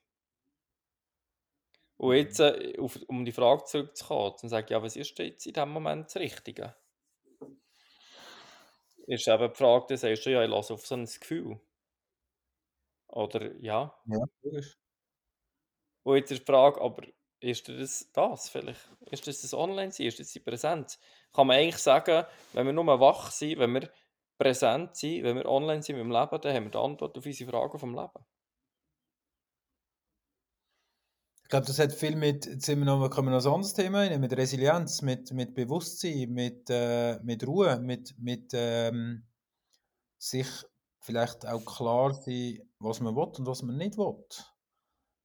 [1.99, 5.47] Und jetzt, äh, auf, um die Frage zurückzukommen, dann sage ich, ja, was ist jetzt
[5.47, 6.75] in diesem Moment das Richtige?
[9.07, 11.61] Ist eben die Frage, dann sagst du, ja, ich lasse auf so ein Gefühl.
[13.09, 13.95] Oder ja.
[14.07, 14.25] Ja,
[16.03, 17.07] Und jetzt ist die Frage, aber
[17.41, 18.81] ist das das vielleicht?
[19.11, 20.07] Ist das das Online-Sein?
[20.07, 20.99] Ist das die Präsenz?
[21.33, 23.91] Kann man eigentlich sagen, wenn wir nur wach sind, wenn wir
[24.39, 27.27] präsent sind, wenn wir online sind mit dem Leben, dann haben wir die Antwort auf
[27.27, 28.25] unsere Fragen vom Leben.
[31.43, 33.99] Ich glaube, das hat viel mit, jetzt wir noch, kommen wir noch ein anderes Thema
[33.99, 39.27] rein, mit Resilienz, mit, mit Bewusstsein, mit, äh, mit Ruhe, mit, mit ähm,
[40.17, 40.47] sich
[41.01, 44.15] vielleicht auch klar sein, was man will und was man nicht will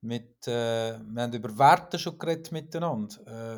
[0.06, 3.16] mit, äh, wir haben über Werte schon geredet miteinander,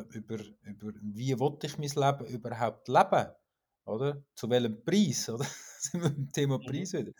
[0.08, 3.26] äh, über, über wie will ich mein Leben überhaupt leben,
[3.84, 4.22] oder?
[4.34, 5.44] Zu welchem Preis, oder?
[5.78, 6.64] sind wir beim Thema mhm.
[6.64, 7.12] Preis wieder.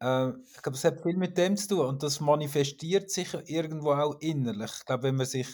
[0.00, 3.92] Äh, ich glaube, es hat viel mit dem zu tun und das manifestiert sich irgendwo
[3.92, 4.70] auch innerlich.
[4.78, 5.48] Ich glaube, wenn man sich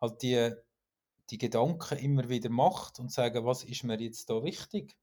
[0.00, 0.52] halt die,
[1.30, 4.96] die Gedanken immer wieder macht und sagen, was ist mir jetzt da wichtig?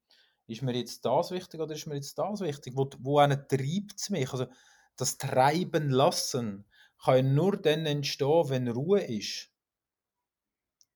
[0.47, 2.73] Ist mir jetzt das wichtig oder ist mir jetzt das wichtig?
[2.75, 4.32] Wo, wo treibt es mich?
[4.32, 4.47] Also
[4.95, 6.65] das Treiben lassen
[7.04, 9.50] kann nur dann entstehen, wenn Ruhe ist.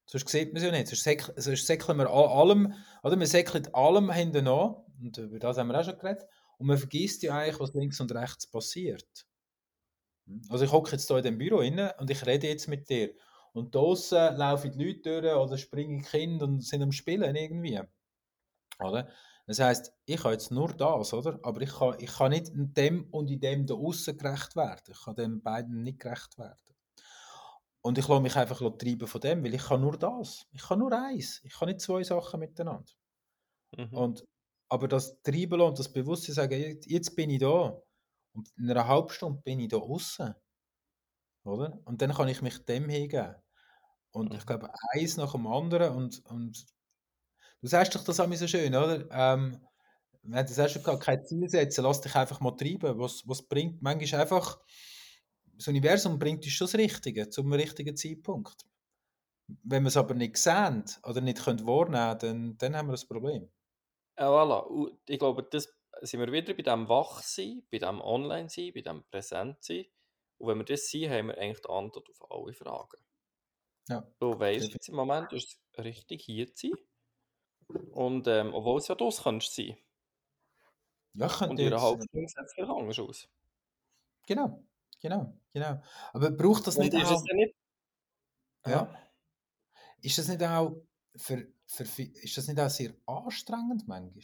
[0.05, 0.87] Sonst sieht man es ja nicht.
[0.87, 5.57] Sonst, säck, sonst säckeln wir allem, oder wir säckeln allem hinten an, und über das
[5.57, 6.23] haben wir auch schon geredet,
[6.57, 9.25] und man vergisst ja eigentlich, was links und rechts passiert.
[10.49, 13.13] Also ich hocke jetzt hier in dem Büro inne und ich rede jetzt mit dir.
[13.51, 17.81] Und draußen laufen die Leute durch oder springen Kinder und sind am Spielen irgendwie.
[18.79, 19.09] Oder?
[19.45, 21.39] Das heißt, ich habe jetzt nur das, oder?
[21.43, 24.81] Aber ich kann, ich kann nicht in dem und in dem da außen gerecht werden.
[24.87, 26.57] Ich kann den beiden nicht gerecht werden.
[27.81, 30.47] Und ich lasse mich einfach treiben von dem, weil ich kann nur das.
[30.51, 31.41] Ich kann nur eins.
[31.43, 32.89] Ich kann nicht zwei Sachen miteinander.
[33.75, 33.93] Mhm.
[33.93, 34.25] Und,
[34.69, 37.77] aber das Treiben und das Bewusstsein sagen, jetzt bin ich da.
[38.33, 40.33] Und in einer halben Stunde bin ich da außen.
[41.43, 41.77] Oder?
[41.83, 43.35] Und dann kann ich mich dem hingeben.
[44.11, 44.37] Und mhm.
[44.37, 46.65] ich glaube, eins nach dem anderen und, und
[47.63, 49.09] Du sagst doch das auch so schön, oder?
[49.09, 49.57] Ähm,
[50.23, 52.99] wir haben das auch schon gehabt, kein Ziel setzen, lass dich einfach mal treiben.
[52.99, 54.59] Was, was bringt, manchmal einfach,
[55.55, 58.65] das Universum bringt uns schon das Richtige, zum richtigen Zeitpunkt.
[59.63, 62.93] Wenn wir es aber nicht sehen oder nicht können wahrnehmen können, dann, dann haben wir
[62.93, 63.49] das Problem.
[64.19, 64.91] Ja, voilà.
[65.07, 69.85] Ich glaube, das sind wir wieder bei dem Wachsein, bei dem Online-Sein, bei dem Präsent-Sein.
[70.37, 73.05] Und wenn wir das sind, haben wir eigentlich die Antwort auf alle Fragen.
[73.87, 74.05] Ja.
[74.19, 76.77] Du weißt jetzt im Moment, ist es richtig hier zu sein.
[77.91, 79.77] Und ähm, obwohl es ja das kannst sein.
[81.13, 81.83] Ja, Und könnte in einer jetzt...
[81.83, 83.27] halben Stunde sieht es vielleicht anders aus.
[84.25, 84.63] Genau,
[85.01, 85.81] genau, genau.
[86.13, 87.17] Aber braucht das Und nicht ist auch...
[87.17, 87.55] es dann nicht...
[88.65, 88.99] Ja.
[90.01, 90.81] Ist das nicht auch
[91.15, 94.23] für, für, ist das nicht auch sehr anstrengend manchmal?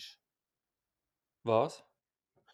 [1.44, 1.84] Was?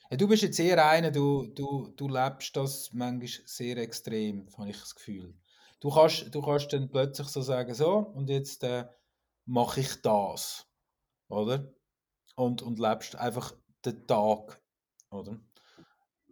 [0.10, 4.70] Ja, du bist jetzt eher einer, du, du, du lebst das manchmal sehr extrem, habe
[4.70, 5.34] ich das Gefühl.
[5.80, 8.88] Du kannst, du kannst dann plötzlich so sagen, so, und jetzt äh,
[9.46, 10.68] mache ich das,
[11.30, 11.74] oder?
[12.36, 14.62] Und, und lebst einfach den Tag,
[15.10, 15.40] oder?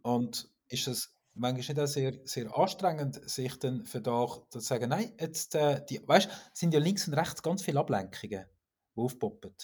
[0.01, 4.89] Und ist das manchmal nicht auch sehr, sehr anstrengend, sich dann für da zu sagen,
[4.89, 8.45] nein, jetzt, äh, die, weißt, es sind ja links und rechts ganz viele Ablenkungen,
[8.95, 9.55] die aufpoppen.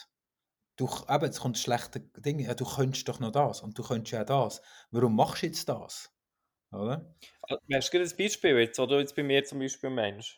[0.77, 4.13] Du, eben, jetzt kommt schlechte Ding, ja, du könntest doch noch das und du könntest
[4.13, 4.61] ja das.
[4.91, 6.11] Warum machst du jetzt das?
[6.71, 7.13] Oder?
[7.41, 10.37] Also, Hast du ein Beispiel jetzt, oder jetzt bei mir zum Beispiel meinst?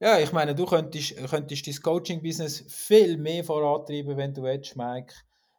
[0.00, 5.14] Ja, ich meine, du könntest, könntest dein Coaching-Business viel mehr vorantreiben, wenn du willst, Mike.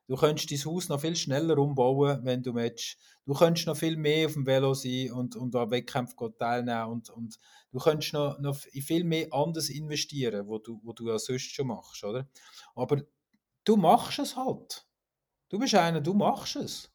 [0.07, 2.97] Du könntest dein Haus noch viel schneller umbauen, wenn du willst.
[3.25, 7.09] Du könntest noch viel mehr auf dem Velo sein und, und an Wettkämpfen teilnehmen und,
[7.09, 7.39] und
[7.71, 11.67] du könntest noch, noch viel mehr anders investieren, wo du, wo du ja sonst schon
[11.67, 12.27] machst, oder?
[12.75, 13.01] Aber
[13.63, 14.85] du machst es halt.
[15.49, 16.91] Du bist einer, du machst es.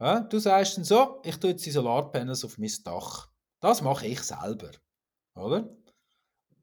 [0.00, 0.20] Ja?
[0.20, 3.28] Du sagst dann so, ich tue jetzt die Solarpanels auf mein Dach.
[3.60, 4.72] Das mache ich selber,
[5.34, 5.77] oder?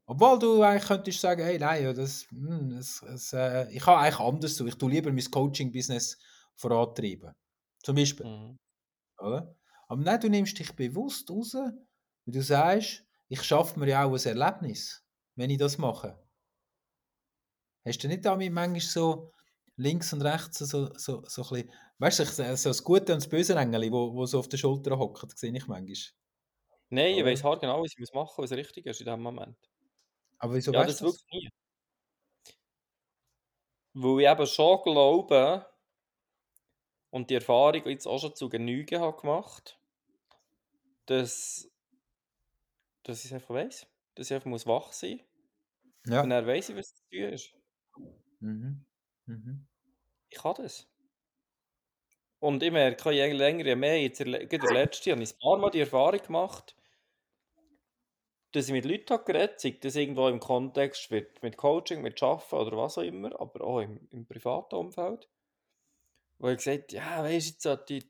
[0.06, 3.98] Obwohl du eigentlich könntest sagen, hey, nein, ja, das, hm, das, das, äh, ich habe
[3.98, 4.64] eigentlich anders so.
[4.66, 6.18] Ich tue lieber mein Coaching-Business
[6.54, 7.34] vorantreiben.
[7.82, 8.26] Zum Beispiel.
[8.26, 8.58] Mhm.
[9.18, 9.56] Oder?
[9.88, 11.74] Aber nein, du nimmst dich bewusst raus, weil
[12.26, 16.16] du sagst, ich schaffe mir ja auch ein Erlebnis, wenn ich das mache.
[17.84, 19.32] Hast du nicht damit manchmal so
[19.76, 23.28] links und rechts so, so, so ein bisschen, weißt du, so das Gute und das
[23.28, 25.96] Böse Engel, wo, wo so auf der Schulter hockt, sehe ich manchmal.
[26.88, 29.56] Nein, ich weiß halt genau, was ich machen muss, was richtig ist in diesem Moment.
[30.38, 31.20] Aber wieso ja, weißt das du das?
[31.22, 31.50] wirklich nie.
[33.94, 35.66] Weil ich eben schon glaube
[37.10, 39.80] und die Erfahrung jetzt auch schon zu Genüge habe gemacht,
[41.06, 41.70] dass,
[43.04, 43.86] dass ich es einfach weiss.
[44.14, 45.16] Dass ich einfach muss wach sein
[46.04, 46.14] muss.
[46.14, 46.22] Ja.
[46.22, 47.54] Und dann weiss ich, was zu tun ist.
[48.40, 48.84] Mhm.
[49.26, 49.66] Mhm.
[50.28, 50.88] Ich kann das.
[52.38, 55.58] Und ich merke, je länger, je mehr, jetzt der, der letzte, habe ich ein paar
[55.58, 56.76] Mal die Erfahrung gemacht,
[58.56, 62.22] dass ich mit Leuten habe geredet sei das irgendwo im Kontext mit, mit Coaching, mit
[62.22, 65.28] Arbeiten oder was auch immer, aber auch im, im privaten Umfeld,
[66.38, 68.06] wo ich gesagt ja, weisst du, jetzt sollte ich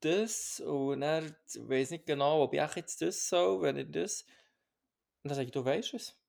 [0.00, 4.24] das und dann weiss nicht genau, ob ich auch jetzt das soll, wenn ich das.
[5.22, 6.20] Und dann sage ich, du weißt es.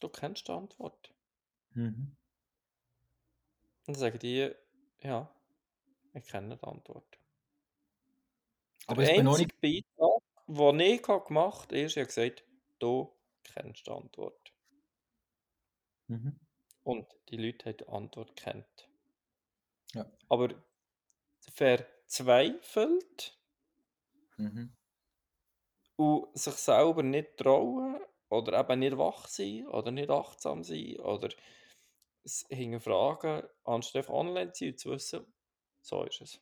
[0.00, 1.14] Du kennst die Antwort.
[1.74, 2.16] Mhm.
[3.86, 4.50] Und dann sagen die,
[5.00, 5.32] ja,
[6.12, 7.20] ich kenne die Antwort.
[8.88, 12.49] Aber Der ich bin noch einzige Beitrag, den ich gemacht habe, ist, ich habe gesagt,
[12.80, 14.52] du kennst die Antwort.
[16.08, 16.40] Mhm.
[16.82, 18.90] Und die Leute haben die Antwort kennt.
[19.94, 20.10] Ja.
[20.30, 20.48] Aber
[21.52, 23.38] verzweifelt
[24.38, 24.70] Mhm.
[25.96, 31.28] und sich selber nicht trauen oder eben nicht wach sein oder nicht achtsam sein oder
[32.24, 35.34] es hinterfragen, anstatt online zu sein zu wissen,
[35.82, 36.40] so ist es.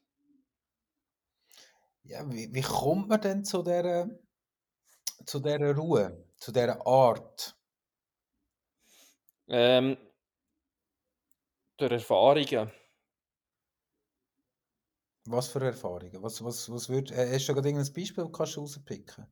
[2.02, 4.08] Ja, wie, wie kommt man denn zu dieser,
[5.26, 7.56] zu dieser Ruhe, zu dieser Art?
[9.48, 9.96] Ähm,
[11.76, 12.70] durch Erfahrungen.
[15.26, 16.22] Was für Erfahrungen?
[16.22, 19.26] Was, was, was würd, äh, hast du gerade irgendein Beispiel, das kannst du rauspicken?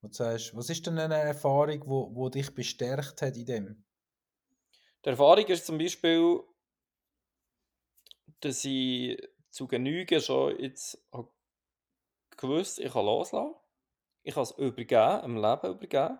[0.00, 3.46] Wo du sagst, was ist denn eine Erfahrung, die wo, wo dich bestärkt hat in
[3.46, 3.84] dem?
[5.04, 6.40] Die Erfahrung ist zum Beispiel,
[8.40, 9.18] dass ich
[9.50, 10.98] zu Genüge schon jetzt
[12.36, 13.54] gewusst, ich kann loslassen.
[14.22, 16.18] Ich kann es übergeben, im Leben übergeben.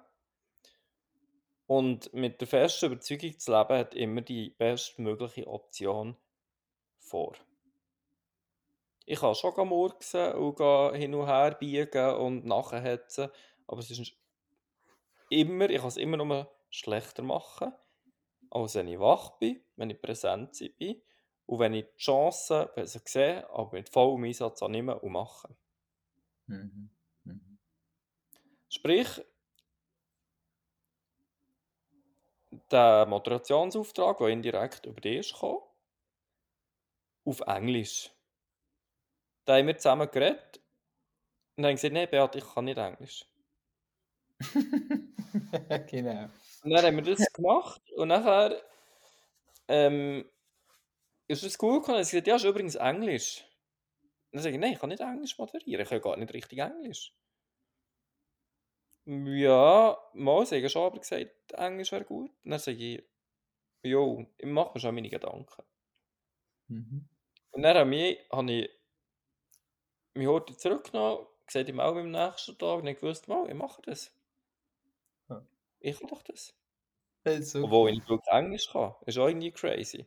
[1.66, 6.16] Und mit der festen Überzeugung, das Leben hat immer die bestmögliche Option
[6.98, 7.34] vor.
[9.04, 10.58] Ich kann schon murksen und
[10.96, 13.30] hin und her biegen und nachhetzen,
[13.66, 14.12] aber es ist
[15.28, 17.72] immer, ich kann es immer nur schlechter machen,
[18.50, 21.02] als wenn ich wach bin, wenn ich präsent bin
[21.46, 25.48] und wenn ich die Chancen besser sehe, aber mit vollem Einsatz annehme und mache.
[26.46, 26.90] Mhm.
[27.24, 27.58] Mhm.
[28.68, 29.22] Sprich,
[32.70, 35.62] der Moderationsauftrag, der indirekt über dich ist gekommen,
[37.24, 38.10] auf Englisch.
[39.44, 40.60] Da haben wir zusammen geredet
[41.56, 43.24] und haben gesagt, nein, Beat, ich kann nicht Englisch.
[45.90, 46.28] genau.
[46.62, 48.60] Und dann haben wir das gemacht und nachher
[49.68, 50.28] ähm,
[51.28, 52.04] ist es cool gekommen.
[52.04, 53.44] Sie gesagt, ja, ist übrigens Englisch.
[54.30, 56.58] Und dann sage ich, nein, ich kann nicht Englisch moderieren, ich kann gar nicht richtig
[56.58, 57.12] Englisch.
[59.06, 62.30] Ja, mal, sie haben schon aber gesagt, Englisch wäre gut.
[62.44, 63.04] Und dann sage ich,
[63.82, 65.62] jo, ich mache mir schon meine Gedanken.
[66.68, 67.08] Mhm.
[67.52, 68.70] Und dann habe ich, habe ich
[70.14, 73.54] mich heute zurückgenommen, gesagt, ich melde mich am nächsten Tag und ich wusste, mal, ich
[73.54, 74.12] mache das.
[75.28, 75.46] Ja.
[75.78, 76.52] Ich doch das.
[77.22, 78.94] Das so Obwohl ich nicht wirklich Englisch kann.
[79.06, 80.06] Ist auch irgendwie crazy.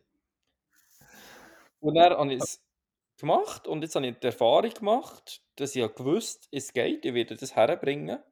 [1.80, 2.62] Und dann habe ich es
[3.18, 7.14] gemacht und jetzt habe ich die Erfahrung gemacht, dass ich ja gewusst, es geht, ich
[7.14, 8.22] werde das herbringen.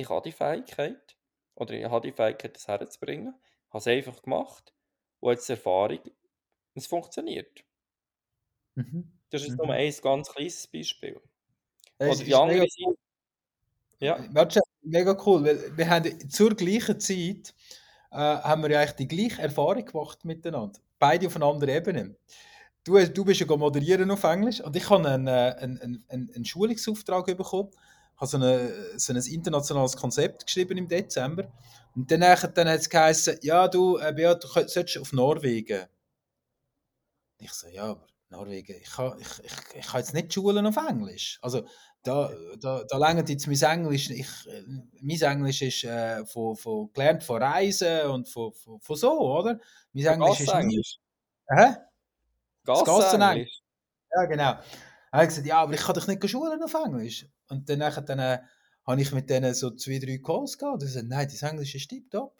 [0.00, 1.16] Ich habe die Fähigkeit.
[1.54, 3.34] Oder ich habe die Fähigkeit, das herzubringen.
[3.68, 4.72] Habe es einfach gemacht.
[5.20, 6.00] Und jetzt die Erfahrung,
[6.74, 7.64] es funktioniert.
[8.74, 9.12] Mhm.
[9.30, 9.56] Das ist Mhm.
[9.56, 11.20] nur ein ganz kleines Beispiel.
[11.98, 12.96] Es Oder die andere Seite.
[14.00, 17.54] Ja, Warte, mega cool, weil wir haben zur gleichen Zeit
[18.10, 20.80] äh, haben wir ja eigentlich die gleiche Erfahrung gemacht miteinander.
[20.98, 22.16] Beide auf einer anderen Ebene.
[22.84, 26.30] Du, du bist ja moderieren auf Englisch und ich habe einen, äh, einen, einen, einen,
[26.34, 27.70] einen Schulungsauftrag bekommen.
[28.20, 31.50] Habe so, eine, so ein internationales Konzept geschrieben im Dezember.
[31.96, 35.86] Und dann, dann hat es geheißen, ja du, äh, Beat, du solltest auf Norwegen.
[37.38, 40.76] Ich so, ja, aber Norwegen, ich kann, ich, ich, ich kann jetzt nicht schulen auf
[40.76, 41.38] Englisch.
[41.40, 41.66] Also
[42.02, 44.62] da, da, da langt jetzt mein Englisch, ich, äh,
[45.00, 49.58] mein Englisch ist äh, von, von, gelernt von Reisen und von, von, von so, oder?
[49.92, 50.46] Mein Englisch ist.
[50.46, 50.98] Gassenglisch.
[51.48, 51.76] Hä?
[52.64, 53.62] Gassenenglisch.
[54.14, 54.58] Ja, genau.
[55.12, 57.26] Habe ich gesagt, ja, aber ich kann doch nicht schulen auf Englisch.
[57.50, 58.38] Und dann, dann äh,
[58.86, 61.88] habe ich mit denen so zwei, drei Calls gehabt und sie nein, das Englisch ist
[61.88, 62.36] tipptopp.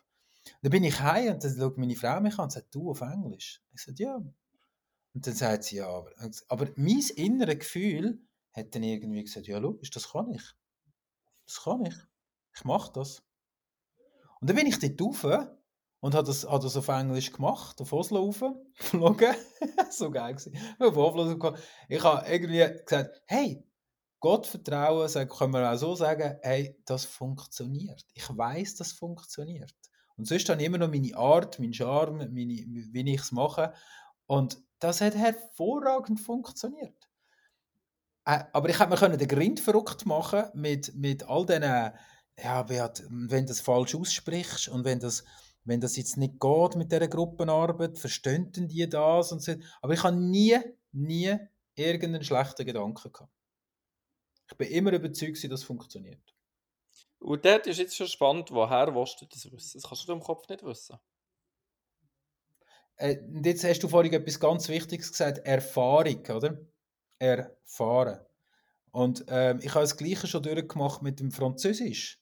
[0.62, 3.02] Dann bin ich heim und dann schaut meine Frau mich an und sagt, du auf
[3.02, 3.62] Englisch?
[3.74, 4.16] Ich sage, ja.
[5.12, 6.10] Und dann sagt sie, ja, aber,
[6.48, 8.20] aber mein inneres Gefühl
[8.52, 10.42] hat dann irgendwie gesagt, ja, logisch, das kann ich.
[11.46, 11.94] Das kann ich.
[12.54, 13.22] Ich mache das.
[14.40, 15.48] Und dann bin ich dort rauf
[16.00, 18.42] und habe das, habe das auf Englisch gemacht, auf Oslo rauf,
[18.78, 19.34] geflogen.
[19.90, 20.56] so geil gewesen.
[21.88, 23.62] Ich habe irgendwie gesagt, hey,
[24.20, 28.04] Gott vertrauen, sagen, können wir auch so sagen, hey, das funktioniert.
[28.14, 29.74] Ich weiß, das funktioniert.
[30.16, 33.72] Und sonst habe ich immer noch meine Art, meinen Charme, meine, wie ich es mache.
[34.26, 37.08] Und das hat hervorragend funktioniert.
[38.26, 41.92] Äh, aber ich hätte mir den Grind verrückt machen mit, mit all diesen,
[42.42, 45.24] ja, Beat, wenn du das falsch aussprichst und wenn das,
[45.64, 49.54] wenn das jetzt nicht geht mit dieser Gruppenarbeit, verstehen die das und so.
[49.80, 50.58] Aber ich habe nie,
[50.92, 51.36] nie
[51.74, 53.39] irgendeinen schlechten Gedanken gehabt.
[54.50, 56.34] Ich bin immer überzeugt, dass es funktioniert.
[57.20, 59.80] Und dort ist jetzt schon spannend, woher willst du das wissen?
[59.80, 60.98] Das kannst du im Kopf nicht wissen.
[62.96, 66.58] Äh, jetzt hast du vorhin etwas ganz Wichtiges gesagt, Erfahrung, oder?
[67.18, 68.20] Erfahren.
[68.90, 72.20] Und ähm, ich habe das Gleiche schon durchgemacht mit dem Französisch.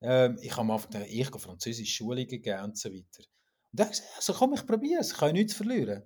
[0.00, 3.24] Ähm, ich habe am Anfang ich gehe Französisch Schulungen gegeben und so weiter.
[3.72, 6.02] Und dann habe ich gesagt, also komm, ich probiere es, ich kann nichts verlieren.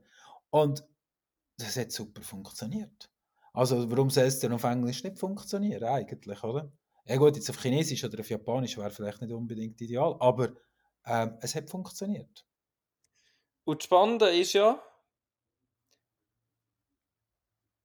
[0.50, 0.84] Und
[1.58, 3.10] das hat super funktioniert.
[3.56, 6.70] Also warum soll es denn auf Englisch nicht funktionieren eigentlich, oder?
[7.06, 10.52] Ja gut, jetzt auf Chinesisch oder auf Japanisch wäre vielleicht nicht unbedingt ideal, aber
[11.06, 12.44] ähm, es hat funktioniert.
[13.64, 14.78] Und das Spannende ist ja,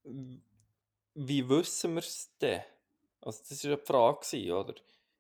[0.04, 2.64] wie wissen wir es denn?
[3.22, 4.76] Also das ja die Frage, oder?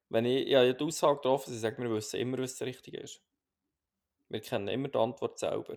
[0.10, 3.22] Wenn ich, habe die Aussage getroffen, sie sagen, wir wissen immer, was das Richtige ist.
[4.28, 5.76] Wir kennen immer die Antwort selber.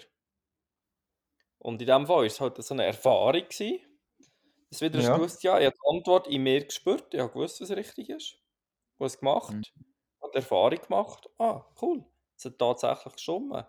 [1.59, 3.79] Und in diesem Fall war es halt so eine Erfahrung, gewesen,
[4.75, 5.17] dass wieder ja.
[5.17, 8.33] gewusst, ja, ich habe die Antwort in mir gespürt, ich habe gewusst, was richtig ist.
[8.33, 9.63] Ich habe es gemacht, mhm.
[10.21, 12.05] habe die Erfahrung gemacht, ah, cool,
[12.37, 13.65] es hat tatsächlich gestimmt.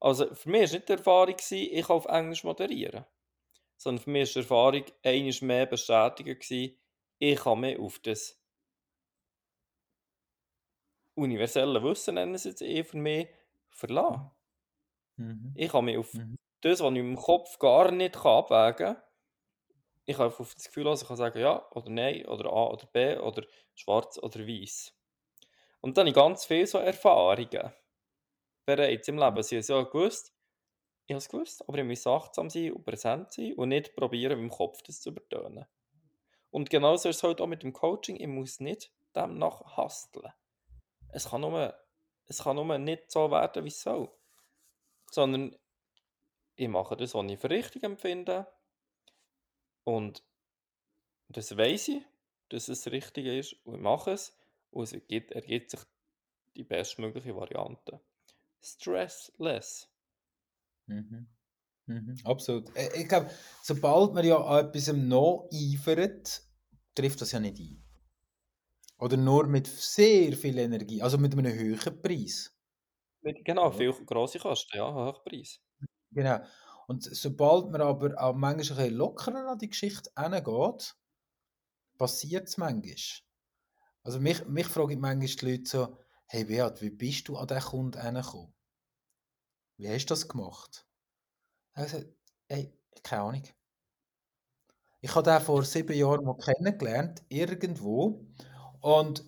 [0.00, 3.04] Also für mich war nicht die Erfahrung, ich kann auf Englisch moderieren.
[3.76, 6.38] Sondern für mich war die Erfahrung eines mehr bestätigen,
[7.18, 8.38] ich kann mich auf das
[11.14, 13.28] universelle Wissen, nennen es jetzt eh für mich,
[13.70, 14.30] verlassen.
[15.16, 15.52] Mhm.
[15.54, 16.36] Ich kann mich auf mhm.
[16.62, 19.02] das, was ich im Kopf gar nicht abwägen kann,
[20.06, 22.86] ich habe auf das Gefühl, also ich kann sagen ja oder nein oder A oder
[22.86, 23.44] B oder
[23.74, 24.94] schwarz oder weiß.
[25.80, 27.72] Und dann habe ich ganz viele so Erfahrungen
[28.64, 29.42] bereits im Leben.
[29.42, 30.32] Sie haben es ja gewusst,
[31.06, 34.40] ich habe es gewusst, aber ich muss achtsam sein und präsent sein und nicht probieren,
[34.40, 35.66] mit dem Kopf das zu übertönen.
[36.50, 40.32] Und genauso ist es halt auch mit dem Coaching, ich muss nicht demnach hasteln.
[41.08, 41.74] Es kann nur,
[42.26, 44.10] es kann nur nicht so werden, wie es soll.
[45.10, 45.56] Sondern
[46.54, 48.46] ich mache das, was ich für richtig empfinde.
[49.86, 50.24] Und
[51.28, 52.02] das weiß ich,
[52.48, 53.54] dass es das Richtige ist.
[53.64, 54.36] Und ich mache es.
[54.70, 55.80] Und es ergibt, ergibt sich
[56.56, 58.00] die bestmögliche Variante.
[58.62, 59.88] Stressless.
[60.88, 61.26] Mhm.
[61.86, 62.16] Mhm.
[62.24, 62.70] Absolut.
[62.96, 63.30] Ich glaube,
[63.62, 66.42] sobald man ja an etwas nacheifert,
[66.94, 67.82] trifft das ja nicht ein.
[68.98, 72.56] Oder nur mit sehr viel Energie, also mit einem höheren Preis.
[73.44, 75.60] Genau, viel grosse Kosten, ja, hoher Preis.
[76.12, 76.40] Genau.
[76.86, 80.96] Und sobald man aber auch manchmal ein bisschen lockerer an die Geschichte hingeht,
[81.98, 82.94] passiert es manchmal.
[84.02, 87.62] Also mich, mich fragen manchmal die Leute so, hey Beat, wie bist du an diesen
[87.62, 88.54] Kunden hergekommen?
[89.78, 90.86] Wie hast du das gemacht?
[91.74, 92.02] Also,
[92.48, 92.72] hey,
[93.02, 93.42] keine Ahnung.
[95.00, 98.26] Ich habe den vor sieben Jahren mal kennengelernt, irgendwo.
[98.80, 99.24] Und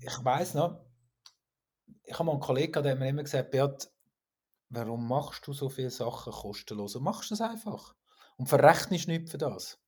[0.00, 0.84] ich weiß noch,
[2.02, 3.88] ich habe mal einen Kollegen, der hat mir immer gesagt, Beat,
[4.74, 6.96] warum machst du so viele Sachen kostenlos?
[6.96, 7.94] Und machst das einfach.
[8.36, 9.78] Und verrechnest nicht für das.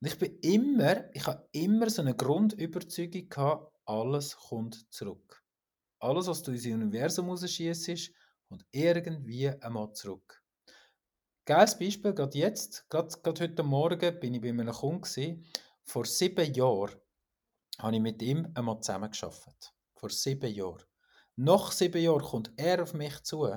[0.00, 5.42] Und ich bin immer, ich habe immer so eine Grundüberzeugung gehabt, alles kommt zurück.
[5.98, 8.12] Alles, was du ins Universum rausschießt,
[8.48, 10.42] kommt irgendwie einmal zurück.
[11.46, 15.46] Geiles Beispiel, gerade jetzt, gerade, gerade heute Morgen bin ich bei einem Kunden.
[15.84, 16.96] Vor sieben Jahren
[17.78, 19.72] habe ich mit ihm einmal zusammengearbeitet.
[19.94, 20.82] Vor sieben Jahren.
[21.36, 23.48] Nach sieben Jahren kommt er auf mich zu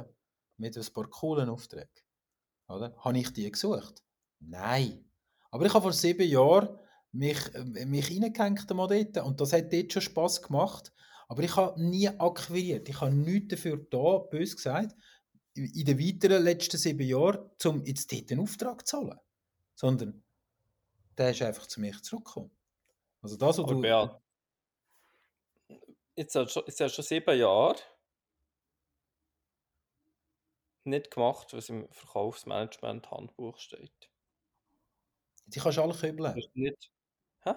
[0.58, 1.90] mit ein paar coolen Aufträgen.
[2.68, 2.94] Oder?
[2.98, 4.04] Habe ich die gesucht?
[4.40, 5.10] Nein.
[5.50, 6.78] Aber ich habe vor sieben Jahren
[7.12, 10.94] mich, äh, mich reingehängt am dort und das hat dort schon Spass gemacht.
[11.28, 12.90] Aber ich habe nie akquiriert.
[12.90, 14.96] Ich habe nichts dafür da, bös gesagt,
[15.56, 19.20] in den weiteren letzten sieben Jahren, um jetzt dort einen Auftrag zu zahlen.
[19.76, 20.24] Sondern
[21.18, 22.52] der ist einfach zu mir zurückgekommen.
[23.22, 23.82] Also das, was du...
[23.82, 24.20] Beat,
[26.20, 27.76] jetzt hast du schon, jetzt hast du schon sieben Jahre
[30.84, 34.10] nicht gemacht, was im Verkaufsmanagement-Handbuch steht.
[35.48, 35.94] Die kannst du alle
[36.26, 36.42] Du kübeln.
[36.42, 36.92] hast nicht,
[37.44, 37.54] hä?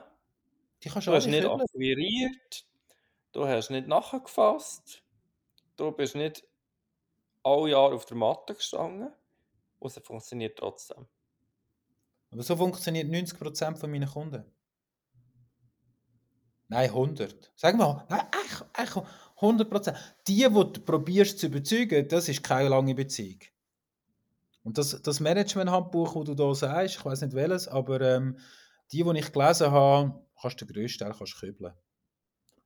[0.85, 1.49] Die kannst Du du hast nicht kübeln.
[1.49, 2.67] akquiriert,
[3.33, 5.05] du hast nicht nachgefasst,
[5.77, 6.45] du bist nicht
[7.45, 9.13] alle Jahre auf der Matte gestanden
[9.81, 11.09] und es funktioniert trotzdem.
[12.33, 14.45] Aber so funktioniert 90% von meinen Kunden.
[16.73, 17.53] Nein, 100.
[17.55, 18.97] Sag mal, nein, echt, echt
[19.39, 19.95] 100%.
[20.27, 23.41] Die, die du probierst zu überzeugen, das ist keine lange Beziehung.
[24.64, 28.39] Und das, das Management-Handbuch, das du da sagst, ich weiß nicht welches, aber ähm,
[28.91, 31.75] die, die ich gelesen habe, kannst du den grössten Teil kübeln.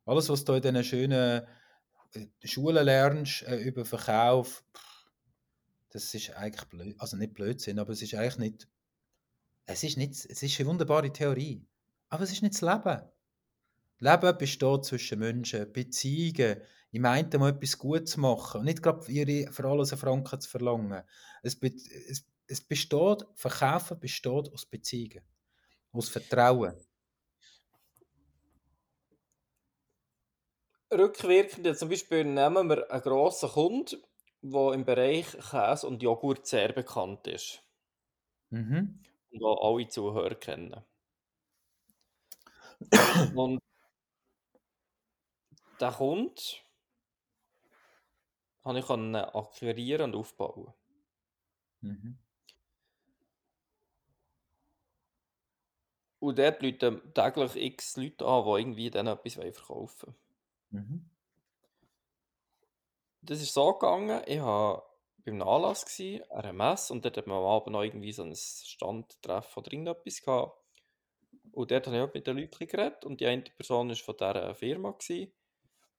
[0.04, 1.42] Alles, was du in diesen schönen
[2.12, 4.62] äh, Schulen lernst äh, über Verkauf,
[5.90, 6.94] das ist eigentlich blöd.
[7.00, 8.68] Also nicht Blödsinn, aber es ist eigentlich nicht.
[9.64, 11.66] Es ist, nicht, es ist eine wunderbare Theorie.
[12.08, 13.02] Aber es ist nicht das Leben.
[13.98, 19.02] Leben besteht zwischen Menschen, Beziehungen, im einen mal etwas gut zu machen und nicht gerade
[19.02, 21.02] für, ihre, für alles einen Franken zu verlangen.
[21.42, 21.68] Es, be,
[22.08, 25.22] es, es besteht, Verkaufen besteht aus Beziehungen,
[25.92, 26.76] aus Vertrauen.
[30.92, 34.02] Rückwirkend, zum Beispiel nehmen wir einen grossen Kunden,
[34.42, 37.62] der im Bereich Käse und Joghurt sehr bekannt ist
[38.50, 38.98] Mhm.
[39.30, 40.84] und auch alle Zuhörer kennen.
[43.34, 43.60] und
[45.80, 46.42] der Kunde
[48.64, 50.74] habe ich akquirieren und aufbauen.
[51.80, 52.18] Mhm.
[56.18, 60.14] Und dort rufen täglich x Leute an, die irgendwie dann etwas verkaufen
[60.72, 60.84] wollen.
[60.84, 61.10] Mhm.
[63.22, 64.84] Das ist so gegangen, ich war
[65.24, 69.60] beim Anlass, gewesen, Messe, und dort hat man am Abend noch irgendwie so ein Standtreffen
[69.60, 70.60] oder irgendetwas gehabt.
[71.52, 74.16] Und dort habe ich auch mit den Leuten geredet und die eine Person war von
[74.16, 74.92] dieser Firma.
[74.92, 75.32] Gewesen.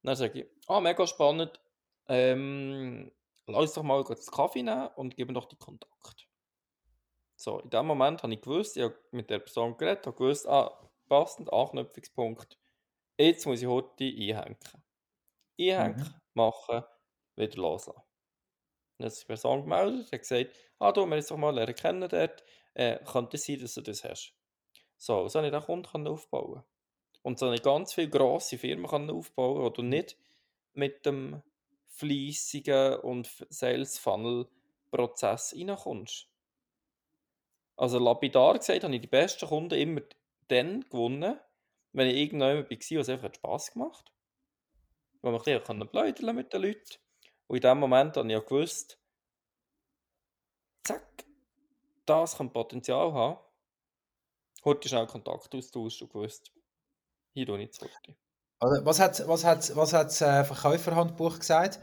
[0.08, 1.60] Dann sage ich, ah, mega spannend,
[2.08, 3.12] ähm,
[3.46, 6.30] lass uns doch mal einen Kaffee nehmen und mir doch die Kontakt.
[7.36, 10.48] So, in dem Moment habe ich gewusst, ich habe mit der Person geredet, habe gewusst,
[10.48, 12.58] ah, passend, Anknüpfungspunkt,
[13.18, 14.58] jetzt muss ich heute einhängen.
[15.60, 16.22] Einhängen, Mhm.
[16.34, 16.84] machen,
[17.36, 18.02] wieder loslassen.
[18.98, 21.76] Dann hat sich die Person gemeldet, hat gesagt, ah, du, wir jetzt doch mal lernen
[21.76, 22.44] kennen dort,
[22.76, 24.34] äh, könnte es sein, dass du das hast.
[24.98, 26.64] So, so habe ich den Kunden aufbauen
[27.28, 30.16] Und so eine ganz viele grosse Firmen aufbauen wo du nicht
[30.76, 31.44] mit dem
[31.90, 34.48] fleissigen und Sales Funnel
[34.92, 36.30] Prozess reinkommst.
[37.76, 40.00] Also lapidar gesagt, habe ich die besten Kunden immer
[40.48, 41.38] dann gewonnen,
[41.92, 44.14] wenn ich irgendjemand war, was einfach Spass gemacht hat.
[45.22, 46.96] Wo man ein bisschen plaudern mit den Leuten.
[47.48, 48.98] Und in dem Moment habe ich auch gewusst,
[50.86, 51.26] zack,
[52.06, 53.38] das kann Potenzial haben.
[54.64, 56.54] Heute schnell Kontakt austauscht und gewusst,
[57.38, 57.84] hier tue ich jetzt
[58.60, 61.80] Also, was hat was hat, was hat das äh, Verkäuferhandbuch gesagt?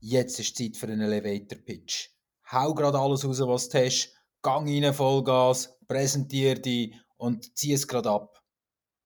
[0.00, 2.08] Jetzt ist Zeit für einen Elevator-Pitch.
[2.50, 4.14] Hau gerade alles raus, was du hast.
[4.42, 8.42] Gang rein, Vollgas, präsentier dich und zieh es gerade ab.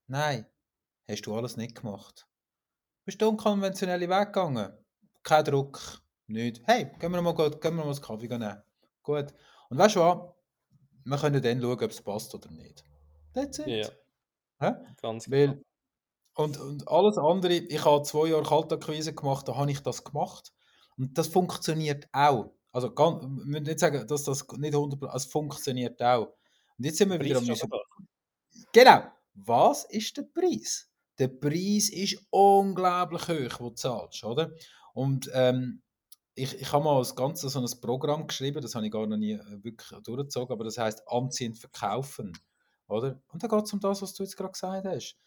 [0.07, 0.46] Nein,
[1.09, 2.26] hast du alles nicht gemacht.
[3.05, 4.72] Bist du unkonventionelle Weg gegangen?
[5.22, 6.61] Kein Druck, nicht.
[6.64, 8.62] Hey, gehen wir mal, gehen wir mal einen Kaffee nehmen.
[9.03, 9.34] Gut.
[9.70, 10.34] Und weißt du was?
[11.05, 12.84] Wir können dann schauen, ob es passt oder nicht.
[13.32, 13.66] That's it.
[13.66, 13.88] Ja,
[14.61, 14.73] Hä?
[15.01, 15.63] ganz Weil, genau.
[16.37, 20.53] Und, und alles andere, ich habe zwei Jahre Kaltakquise gemacht, da habe ich das gemacht.
[20.97, 22.53] Und das funktioniert auch.
[22.73, 26.29] Also, ganz, ich will nicht sagen, dass das nicht 100%, es funktioniert auch.
[26.79, 27.71] Und jetzt sind wir wieder am müssen.
[28.73, 29.03] Genau.
[29.35, 30.89] Was ist der Preis?
[31.19, 34.53] Der Preis ist unglaublich hoch, wo du zahlst, oder?
[34.95, 35.83] Und ähm,
[36.35, 39.17] ich, ich habe mal als Ganzes so ein Programm geschrieben, das habe ich gar noch
[39.17, 42.33] nie äh, wirklich durchgezogen, aber das heißt Anziehen, Verkaufen,
[42.91, 43.22] oder?
[43.28, 45.18] Und da geht es um das, was du jetzt gerade gesagt hast.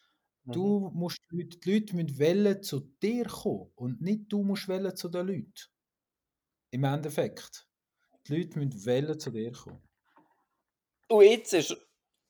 [0.46, 0.52] Mhm.
[0.52, 4.68] Du musst die Leute, die Leute müssen wollen zu dir kommen und nicht du musst
[4.68, 5.54] wollen zu den Leuten.
[6.72, 7.68] Im Endeffekt.
[8.28, 9.82] Die Leute müssen wollen zu dir kommen.
[11.10, 11.76] Und jetzt ist,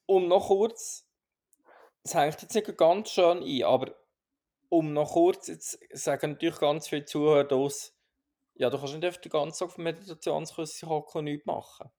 [0.06, 1.08] um noch kurz,
[2.04, 3.96] es hängt jetzt nicht ganz schön ein, aber
[4.70, 7.94] um noch kurz, jetzt sagen natürlich ganz viele Zuhörer aus,
[8.56, 11.90] ja, du kannst nicht einfach den ganzen Tag auf Meditationskurs hocken und nichts machen.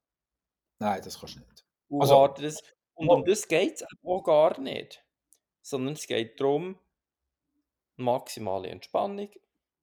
[0.78, 1.64] Nein, das kannst du nicht.
[1.88, 2.62] Und, Also- das,
[2.94, 5.04] und um das geht es auch gar nicht.
[5.62, 6.78] Sondern es geht darum,
[7.96, 9.30] maximale Entspannung,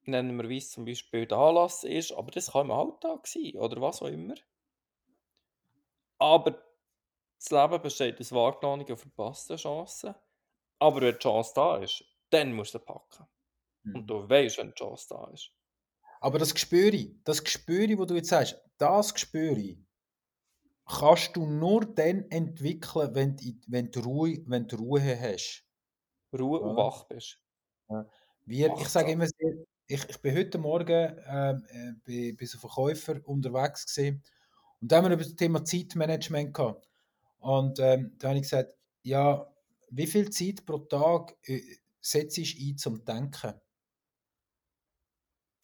[0.04, 3.56] nennen wir, wie es zum Beispiel der Anlass ist, aber das kann im Alltag sein
[3.56, 4.34] oder was auch immer.
[6.18, 6.62] Aber
[7.38, 10.14] das Leben besteht aus wahrgenommenen und verpassten Chancen.
[10.78, 13.26] Aber wenn die Chance da ist, dann musst du packen.
[13.82, 13.96] Mhm.
[13.96, 15.50] Und du weißt, wenn die Chance da ist.
[16.20, 19.76] Aber das Gespüre, das Gespüre, wo du jetzt sagst, das Gespüre
[20.86, 25.64] kannst du nur dann entwickeln, wenn du, wenn du, Ruhe, wenn du Ruhe hast.
[26.32, 26.76] Ruhe und Ja.
[26.76, 27.40] wach bist.
[28.44, 29.26] Wir, ich sage immer,
[29.86, 34.22] ich, ich bin heute Morgen ähm, äh, bei, bei so Verkäufer unterwegs gewesen,
[34.80, 36.88] und da haben wir über das Thema Zeitmanagement gehabt.
[37.40, 39.52] Und ähm, da habe ich gesagt, ja,
[39.90, 41.60] wie viel Zeit pro Tag äh,
[42.00, 43.54] setzt du ein zum Denken?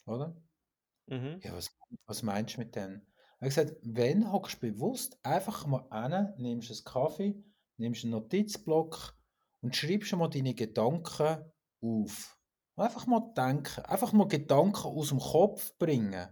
[0.06, 0.34] Oder?
[1.06, 1.40] Mhm.
[1.42, 1.70] Ja, was,
[2.06, 3.02] was meinst du mit dem?
[3.40, 7.44] Er hat gesagt, wenn hockst du bewusst einfach mal an, nimmst einen Kaffee,
[7.76, 9.16] nimmst einen Notizblock
[9.60, 11.44] und schreibst mal deine Gedanken
[11.80, 12.38] auf.
[12.74, 16.28] Und einfach mal denken, einfach mal Gedanken aus dem Kopf bringen.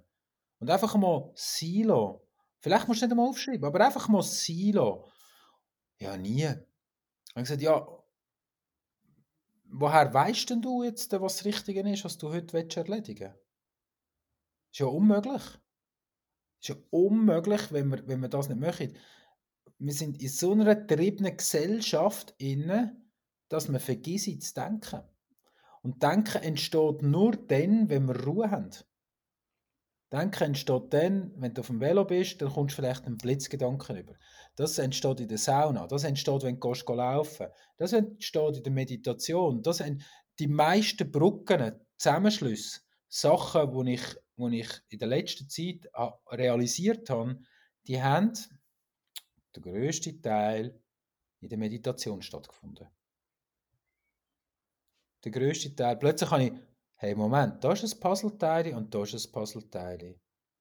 [0.59, 2.27] Und einfach mal Silo.
[2.59, 5.09] Vielleicht musst du nicht einmal aufschreiben, aber einfach mal Silo.
[5.99, 6.43] Ja, nie.
[6.43, 6.57] Er
[7.35, 7.87] hat gesagt, ja,
[9.65, 13.47] woher weißt denn du jetzt, was das Richtige ist, was du heute erledigen willst?
[14.73, 15.43] Ist ja unmöglich.
[16.69, 18.97] Ist ja unmöglich, wenn wir, wenn wir das nicht machen.
[19.79, 23.01] Wir sind in so einer getriebenen Gesellschaft inne,
[23.49, 25.01] dass wir vergessen zu denken.
[25.83, 28.71] Und Denken entsteht nur dann, wenn wir Ruhe haben.
[30.13, 33.99] Denken entsteht dann, wenn du auf dem Velo bist, dann kommst du vielleicht einen Blitzgedanken
[33.99, 34.15] über.
[34.57, 37.47] Das entsteht in der Sauna, das entsteht, wenn du gehst laufen
[37.77, 39.63] das entsteht in der Meditation.
[39.63, 40.03] Das sind
[40.41, 45.87] die meisten Brücken, Zusammenschlüsse, Sachen, die ich, wo ich in der letzten Zeit
[46.31, 47.41] realisiert habe,
[47.87, 48.33] die haben
[49.55, 50.81] der grösste Teil
[51.41, 52.89] in der Meditation stattgefunden.
[55.25, 55.97] Der grösste Teil.
[55.97, 56.53] Plötzlich habe ich,
[56.97, 60.21] hey, Moment, da ist ein Puzzleteil und da ist ein Puzzleteil.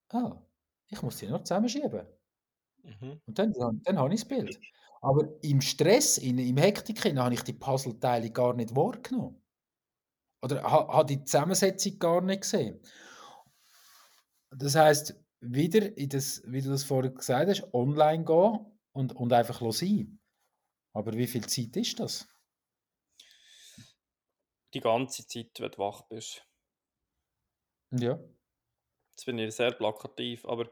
[0.09, 0.41] Ah,
[0.88, 2.07] ich muss die nur zusammenschieben.
[2.84, 3.21] Mhm.
[3.26, 4.59] Und dann, dann, dann habe ich das Bild.
[5.01, 9.41] Aber im Stress, in, im Hektik, habe ich die Puzzleteile gar nicht wahrgenommen.
[10.41, 12.80] Oder ha- habe die Zusammensetzung gar nicht gesehen.
[14.57, 19.33] Das heißt wieder, in das, wie du das vorher gesagt hast, online gehen und, und
[19.33, 20.19] einfach sein.
[20.93, 22.27] Aber wie viel Zeit ist das?
[24.73, 26.47] Die ganze Zeit, wenn du wach bist.
[27.91, 28.17] Ja.
[29.11, 30.69] Jetzt bin ich sehr plakativ, aber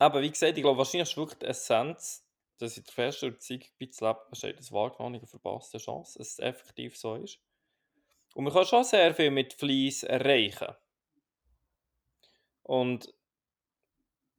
[0.00, 2.26] eben, wie gesagt, ich glaube, wahrscheinlich ist wirklich die Essenz,
[2.58, 6.32] dass ich der festen Überzeugung bin, das Leben besteht aus wahrgenommenen und verpassten Chancen, dass
[6.32, 7.38] es effektiv so ist.
[8.34, 10.74] Und man kann schon sehr viel mit Fleiss erreichen.
[12.66, 13.14] Und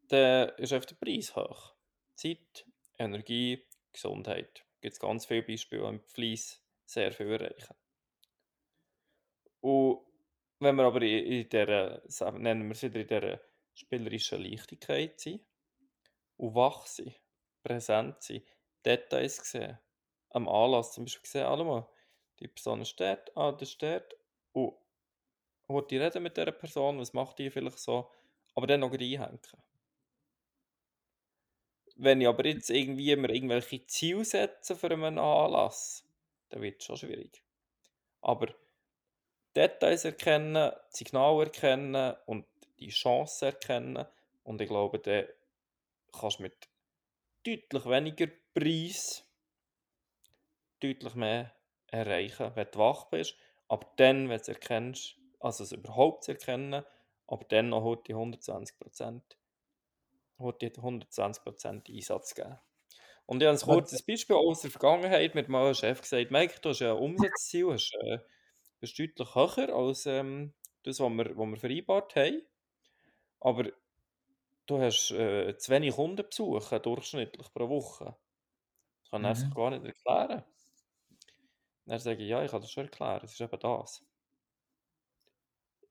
[0.09, 1.73] dann ist einfach der Preis hoch.
[2.15, 2.65] Zeit,
[2.97, 4.65] Energie, Gesundheit.
[4.81, 7.75] Gibt es ganz viele Beispiele, mit Fleiss sehr viel erreichen.
[9.61, 10.01] Und
[10.59, 12.01] wenn wir aber in, dieser,
[12.33, 13.41] nennen wir es wieder in dieser
[13.73, 15.45] spielerischen Leichtigkeit sind
[16.35, 17.17] und wach sind,
[17.63, 18.45] präsent sind,
[18.85, 19.79] Details sehen,
[20.31, 21.89] am Anlass zum Beispiel sehen, alle mal,
[22.39, 24.15] die Person dort, ah, ist dort,
[24.51, 24.75] und
[25.67, 28.11] wollte ich reden mit dieser Person, was macht die vielleicht so,
[28.57, 29.39] aber dann noch gleich einhängen.
[31.95, 36.03] Wenn ich aber jetzt irgendwie mir irgendwelche Ziele setze für einen Anlass,
[36.49, 37.43] dann wird es schon schwierig.
[38.21, 38.47] Aber
[39.55, 42.47] Details erkennen, Signale erkennen und
[42.79, 44.07] die Chancen erkennen.
[44.43, 45.27] Und ich glaube, dann
[46.11, 46.67] kannst du mit
[47.45, 49.23] deutlich weniger Preis
[50.79, 51.53] deutlich mehr
[51.91, 53.35] erreichen, wenn du wach bist.
[53.67, 56.83] Aber dann, wenn du es erkennst, also es überhaupt zu erkennen,
[57.27, 59.37] aber dann noch heute 120%,
[60.39, 62.57] heute 120% Einsatz geben.
[63.25, 66.69] Und ich habe ein kurzes Beispiel aus der Vergangenheit mit meinem Chef gesagt, Mike, du
[66.69, 68.19] hast ein Umsatzziel, hast, äh,
[68.79, 70.53] bist deutlich höher als ähm,
[70.83, 72.43] das, was wir, was wir vereinbart haben.
[73.39, 73.71] Aber
[74.67, 78.17] du hast äh, zu wenig Kundenbesuche durchschnittlich pro Woche.
[79.03, 79.53] Das kann er sich Mhm.
[79.55, 80.45] gar nicht erklären.
[81.87, 84.05] Dann sage ich, ja, ich kann das schon erklären, es ist eben das.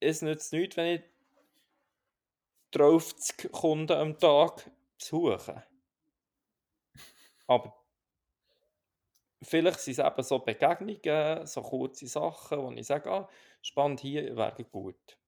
[0.01, 1.03] Es nützt nichts, wenn ich
[2.71, 5.65] 30 Kunden am Tag besuche.
[7.49, 7.75] Aber
[9.43, 13.29] vielleicht sind es eben so Begegnungen, so kurze Sachen, wo ich sage, ah,
[13.63, 15.19] spannend hier wäre gut.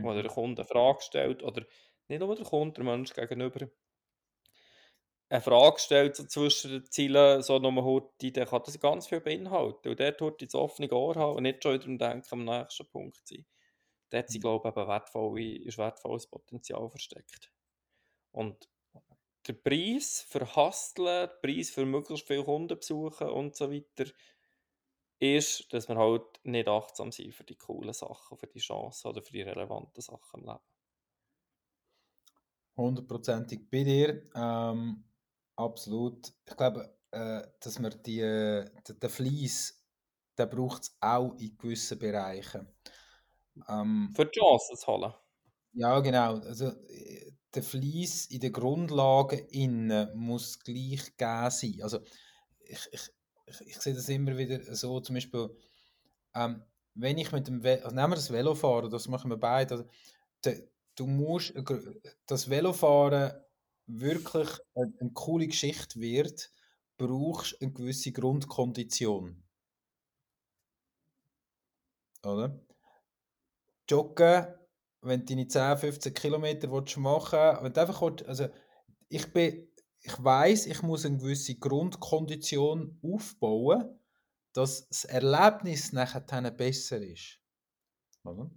[0.00, 0.28] Wo der Mhm.
[0.28, 1.64] Kunde eine Frage stellt oder
[2.08, 3.68] nicht nur der Kunde, der Mensch gegenüber
[5.30, 9.20] eine Frage stellt so zwischen den Zielen, so nur heute, dann kann das ganz viel
[9.20, 9.88] beinhalten.
[9.90, 12.86] Und dort heute das offene Ohr haben und nicht schon wieder am Denken am nächsten
[12.88, 13.44] Punkt sein.
[14.10, 14.42] Dort sind, Mhm.
[14.42, 17.52] glaube ich, eben wertvolle, ist wertvolles Potenzial versteckt.
[18.32, 18.68] Und
[19.48, 24.06] der Preis für Husteln, der Preis für möglichst viele Kunden besuchen und so weiter,
[25.20, 29.22] ist, dass wir halt nicht achtsam sind für die coolen Sachen, für die Chancen oder
[29.22, 30.58] für die relevanten Sachen im Leben.
[32.76, 34.30] Hundertprozentig bei dir.
[34.34, 35.04] Ähm,
[35.56, 36.32] absolut.
[36.46, 39.84] Ich glaube, äh, dass man die, äh, den, Fleiss,
[40.38, 42.68] den braucht es auch in gewissen Bereichen.
[43.68, 44.40] Ähm, Für zu
[44.86, 45.12] holen.
[45.72, 46.36] ja, genau.
[46.40, 51.78] Also, äh, der Fleiss in den Grundlagen innen muss gleich gegeben sein.
[51.82, 52.00] Also,
[52.60, 53.10] ich, ich,
[53.46, 55.50] ich, ich sehe das immer wieder so, zum Beispiel,
[56.34, 56.62] ähm,
[56.94, 59.88] wenn ich mit dem Velo, also nehmen wir das Velofahren, das machen wir beide, also,
[60.44, 61.64] de, du musst, äh,
[62.26, 63.32] das Velofahren
[63.86, 66.50] wirklich eine, eine coole Geschichte wird,
[66.98, 69.42] brauchst du eine gewisse Grundkondition.
[72.24, 72.60] Oder?
[73.88, 74.46] Joggen,
[75.02, 78.48] wenn du deine 10, 15 Kilometer machen willst, wenn du einfach willst, also
[79.08, 79.68] ich bin,
[80.00, 83.98] ich weiß, ich muss eine gewisse Grundkondition aufbauen,
[84.52, 86.20] dass das Erlebnis nachher
[86.50, 87.38] besser ist.
[88.24, 88.50] Oder?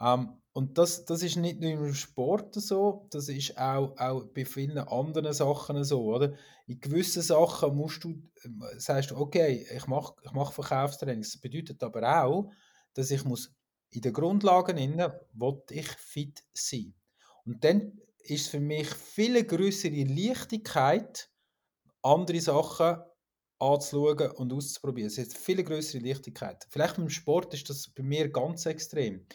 [0.00, 4.44] Ähm, und das, das ist nicht nur im Sport so, das ist auch, auch bei
[4.44, 6.34] vielen anderen Sachen so, oder?
[6.66, 11.32] In gewissen Sachen musst du, ähm, sagst du, okay, ich mache ich mach Verkaufstrainings.
[11.32, 12.50] Das bedeutet aber auch,
[12.94, 13.54] dass ich muss
[13.90, 16.94] in den Grundlagen innen, will ich fit sein.
[17.44, 21.30] Und dann ist es für mich viel größere Leichtigkeit,
[22.02, 23.02] andere Sachen
[23.58, 25.08] anzuschauen und auszuprobieren.
[25.08, 26.66] Es hat viel größere Leichtigkeit.
[26.70, 29.26] Vielleicht beim Sport ist das bei mir ganz extrem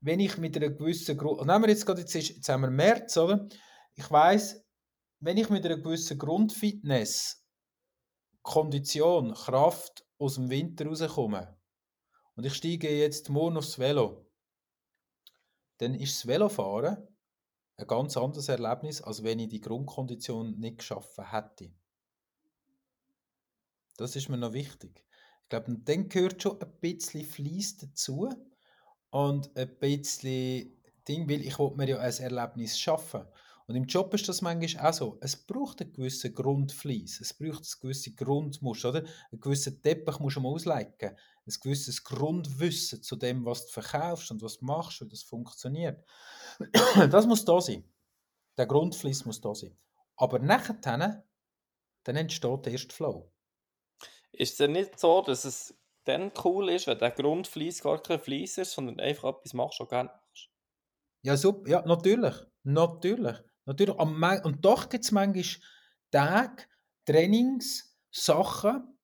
[0.00, 2.70] wenn ich mit einer gewissen Grund, nehmen wir jetzt gerade jetzt, ist, jetzt haben wir
[2.70, 3.48] März, oder?
[3.94, 4.64] Ich weiß,
[5.20, 7.44] wenn ich mit einer gewissen Grundfitness,
[8.42, 11.57] Kondition, Kraft aus dem Winter rauskomme
[12.38, 14.24] und ich steige jetzt morgen aufs Velo,
[15.78, 16.96] dann ist das Velofahren
[17.76, 21.72] ein ganz anderes Erlebnis, als wenn ich die Grundkondition nicht geschaffen hätte.
[23.96, 25.04] Das ist mir noch wichtig.
[25.42, 28.28] Ich glaube, dann gehört schon ein bisschen Fleiss dazu
[29.10, 33.26] und ein bisschen Ding, weil ich will mir ja ein Erlebnis schaffen.
[33.68, 35.18] Und im Job ist das manchmal auch so.
[35.20, 39.04] Es braucht einen gewissen Grundfleiss, es braucht ein gewisses Grundmuster, oder?
[39.30, 44.30] Einen gewissen Teppich musst du mal auslegen, ein gewisses Grundwissen zu dem, was du verkaufst
[44.30, 46.02] und was du machst, wie das funktioniert.
[47.10, 47.84] Das muss da sein.
[48.56, 49.76] Der Grundfleiss muss da sein.
[50.16, 51.22] Aber nachher dann,
[52.04, 53.30] dann entsteht der erste Flow.
[54.32, 58.18] Ist es denn nicht so, dass es dann cool ist, wenn der Grundfleiss gar kein
[58.18, 60.48] Fleiss ist, sondern einfach etwas machst, was du gerne machst?
[61.22, 61.68] Ja, super.
[61.68, 62.34] Ja, natürlich.
[62.62, 63.36] Natürlich.
[63.68, 63.94] Natürlich.
[63.96, 65.44] Und doch gibt es manchmal
[66.10, 66.64] Tage,
[67.04, 68.98] Trainings, Sachen.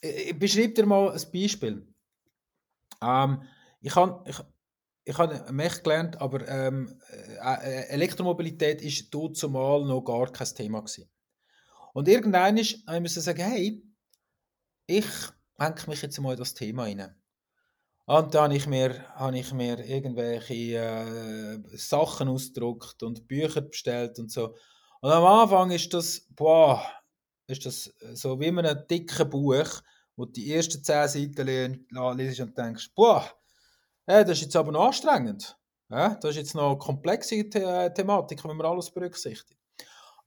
[0.00, 1.86] Ich beschreibe dir mal ein Beispiel.
[3.02, 3.42] Ähm,
[3.80, 4.40] ich habe ich,
[5.04, 10.80] ich hab Mech gelernt, aber ähm, äh, Elektromobilität ist dort zumal noch gar kein Thema
[10.80, 11.10] gewesen.
[11.92, 13.82] Und irgendwann ist, ich musste sagen, hey,
[14.86, 15.06] ich
[15.58, 17.21] hänge mich jetzt mal in das Thema rein.
[18.06, 24.18] Und dann habe ich mir, habe ich mir irgendwelche äh, Sachen ausgedruckt und Bücher bestellt
[24.18, 24.56] und so.
[25.00, 26.84] Und am Anfang ist das, boah,
[27.46, 29.82] ist das so wie in einem dicken Buch,
[30.16, 31.46] wo du die ersten zehn Seiten
[32.16, 33.24] liest und denkst, boah,
[34.08, 35.56] ja, das ist jetzt aber noch anstrengend.
[35.88, 39.60] Ja, das ist jetzt noch eine komplexe The Thematik, wenn man alles berücksichtigt.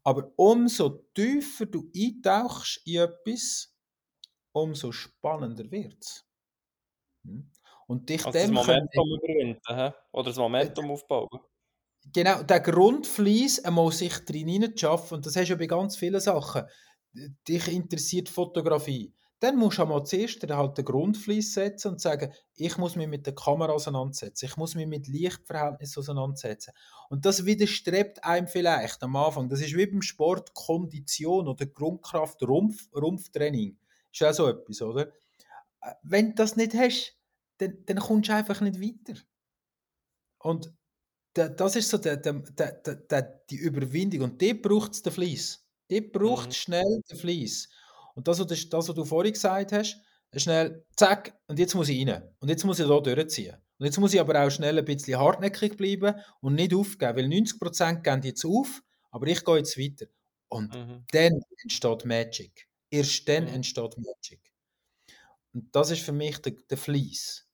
[0.04, 3.74] Aber umso tiefer du eintauchst in etwas,
[4.54, 6.26] umso spannender wird es.
[7.88, 11.30] Und dich Also das dem können, Momentum überwinden, oder das Momentum aufbauen.
[12.14, 16.20] genau, der Grundfleiss einmal sich drin schaffen, und das hast du ja bei ganz vielen
[16.20, 16.64] Sachen.
[17.48, 22.78] Dich interessiert Fotografie, dann musst du einmal zuerst halt den Grundfleiss setzen und sagen, ich
[22.78, 26.74] muss mich mit der Kamera auseinandersetzen, ich muss mich mit Lichtverhältnissen auseinandersetzen.
[27.10, 29.50] Und das widerstrebt einem vielleicht am Anfang.
[29.50, 33.78] Das ist wie beim Sport Kondition oder Grundkraft, Rumpf, Rumpftraining.
[34.12, 35.08] Ist auch so etwas, oder?
[35.82, 37.16] Äh, wenn du das nicht hast,
[37.58, 39.20] dann, dann kommst du einfach nicht weiter.
[40.40, 40.74] Und
[41.34, 44.22] das ist so der, der, der, der, die Überwindung.
[44.22, 45.66] Und die braucht es den Fleiss.
[45.90, 46.54] Die braucht mhm.
[46.54, 47.70] schnell den Fleiss.
[48.16, 50.00] Und das, das, das, was du vorhin gesagt hast,
[50.34, 52.24] schnell, zack, und jetzt muss ich rein.
[52.40, 53.56] Und jetzt muss ich da durchziehen.
[53.78, 57.26] Und jetzt muss ich aber auch schnell ein bisschen hartnäckig bleiben und nicht aufgeben, weil
[57.26, 58.82] 90% gehen jetzt auf,
[59.12, 60.06] aber ich gehe jetzt weiter.
[60.48, 61.06] Und mhm.
[61.12, 62.68] dann entsteht Magic.
[62.90, 63.56] Erst dann mhm.
[63.56, 64.54] entsteht Magic.
[65.54, 67.45] Und das ist für mich der, der Fleiss.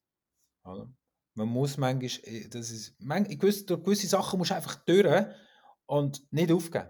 [0.63, 5.25] Man muss manchmal, äh, das ist, manchmal, gewisse, durch gewisse Sachen musst du einfach durch
[5.85, 6.89] und nicht aufgeben.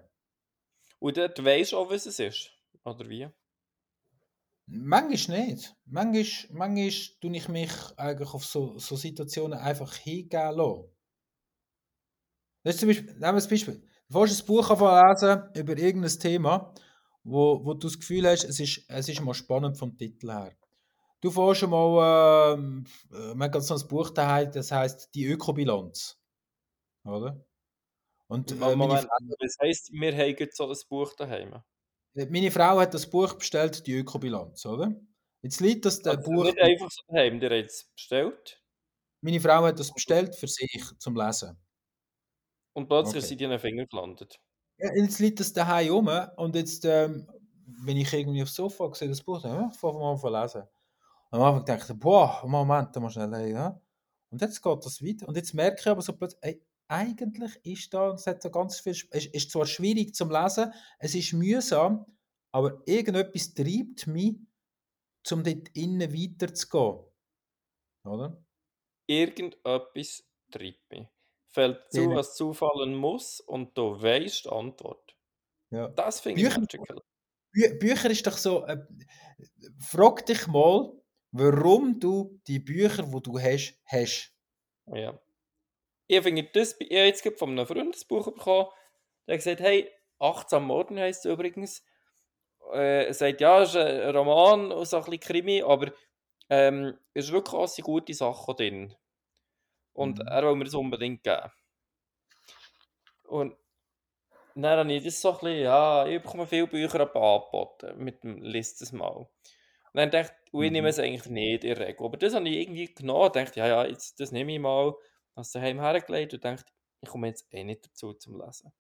[0.99, 2.51] Und dort weisst du auch, was es ist,
[2.83, 3.27] oder wie?
[4.67, 5.75] Manchmal nicht.
[5.85, 10.85] Manchmal, manchmal tue ich mich eigentlich auf so, so Situationen einfach hingehen lassen.
[12.63, 13.87] Das zum Beispiel, nehmen wir ein Beispiel.
[14.07, 16.73] Du willst ein Buch lesen über irgendein Thema,
[17.23, 20.55] wo, wo du das Gefühl hast, es ist, es ist mal spannend vom Titel her.
[21.21, 25.25] Du fährst schon mal, ähm, äh, man hat so ein Buch daheim, das heißt die
[25.27, 26.19] Ökobilanz.
[27.05, 27.45] Oder?
[28.27, 29.07] Und, äh, Moment,
[29.39, 31.61] das heisst, wir haben so ein Buch daheim.
[32.15, 34.95] Äh, meine Frau hat das Buch bestellt, die Ökobilanz, oder?
[35.43, 36.45] Jetzt liegt das der also Buch.
[36.45, 38.63] Nicht einfach so daheim, der hat es bestellt.
[39.21, 41.57] Meine Frau hat das bestellt für sich zum Lesen.
[42.73, 43.19] Und plötzlich okay.
[43.19, 44.39] ist sie in den Finger gelandet.
[44.77, 47.29] Ja, jetzt liegt das daheim rum und jetzt, ähm,
[47.65, 50.63] wenn ich irgendwie aufs Sofa sehe, das Buch, dann ja, fange mal an lesen.
[51.31, 53.55] Und am Anfang dachte ich, boah, Moment, da mal schnell hin.
[53.55, 53.81] Ja?
[54.31, 55.27] Und jetzt geht das weiter.
[55.27, 58.81] Und jetzt merke ich aber so plötzlich, ey, eigentlich ist da, es hat so ganz
[58.81, 62.05] viel, es ist zwar schwierig zum Lesen, es ist mühsam,
[62.53, 64.35] aber irgendetwas treibt mich,
[65.31, 66.99] um dort innen weiterzugehen.
[68.05, 68.43] Oder?
[69.07, 71.07] Irgendetwas treibt mich.
[71.53, 75.15] Fällt zu, was zufallen muss und du weißt die Antwort.
[75.69, 75.87] Ja.
[75.89, 77.01] Das finde ich magical.
[77.53, 78.85] Bü Bücher ist doch so, äh,
[79.79, 81.00] frag dich mal,
[81.31, 84.33] warum du die Bücher, die du hast, hast.
[84.87, 85.19] Ja.
[86.07, 88.67] Ich finde das, ich habe jetzt von einem Freund das Buch bekommen,
[89.27, 91.83] der hat gesagt, hey, 18 am Morgen heisst es übrigens.
[92.73, 95.91] Äh, er sagt, ja, es ist ein Roman und so ein bisschen Krimi, aber
[96.49, 98.95] ähm, es ist wirklich auch eine gute Sache drin.
[99.93, 100.27] Und mhm.
[100.27, 101.51] er will mir das unbedingt geben.
[103.23, 103.55] Und
[104.55, 108.41] dann habe ich das so ein bisschen, ja, ich bekomme viele Bücher angeboten, mit dem
[108.41, 109.15] List das mal.
[109.15, 109.29] Und
[109.93, 110.87] dann dachte ich, ich nehme mhm.
[110.87, 112.05] es eigentlich nicht in der Regel.
[112.05, 114.95] Aber das habe ich irgendwie genommen und dachte, ja, ja, jetzt, das nehme ich mal
[115.35, 116.71] habe es daheim hergelegt und dachte,
[117.01, 118.71] ich komme jetzt eh nicht dazu zum Lesen.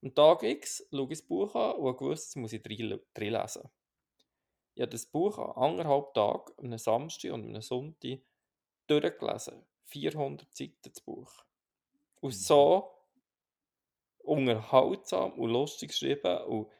[0.00, 3.68] Und Tag X schaue ich das Buch an und gewusst, jetzt muss ich drin lesen.
[4.74, 8.20] Ich habe das Buch an anderthalb Tagen, einem Samstag und einem Sonntag
[8.86, 9.66] durchgelesen.
[9.86, 11.32] 400 Seiten das Buch.
[12.20, 12.38] Und mhm.
[12.38, 12.90] so
[14.18, 16.70] unterhaltsam und lustig geschrieben und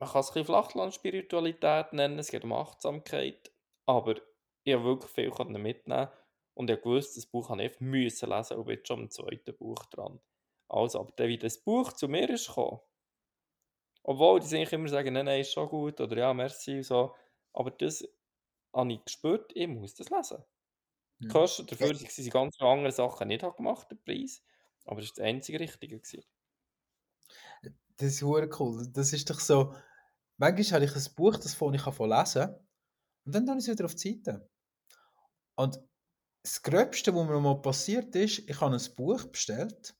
[0.00, 3.52] man kann es ein bisschen Flachlandspiritualität nennen, es geht um Achtsamkeit,
[3.86, 4.16] aber
[4.64, 6.08] ich habe wirklich viel mitnehmen
[6.54, 9.84] und ich wusste, das Buch habe ich müssen lesen und bin schon am zweiten Buch
[9.86, 10.20] dran.
[10.68, 12.80] Also, aber dann, wie das Buch zu mir ist gekommen,
[14.02, 17.14] obwohl die sich immer sagen, nein, nein, ist schon gut oder ja, merci und so,
[17.52, 18.06] aber das
[18.74, 20.44] habe ich gespürt, ich muss das lesen.
[21.24, 24.44] Die Kosten dafür, dass ich ganz andere Sachen nicht gemacht, den Preis,
[24.86, 25.98] aber das war das einzige Richtige.
[26.00, 26.24] Gewesen.
[27.96, 28.88] Das ist cool.
[28.92, 29.74] Das ist doch so,
[30.36, 32.58] manchmal habe ich ein Buch, das ich lesen kann
[33.24, 34.48] und dann habe ich es wieder auf die Seite.
[35.56, 35.80] Und
[36.42, 39.96] das Gröbste, was mir mal passiert ist, ich habe ein Buch bestellt.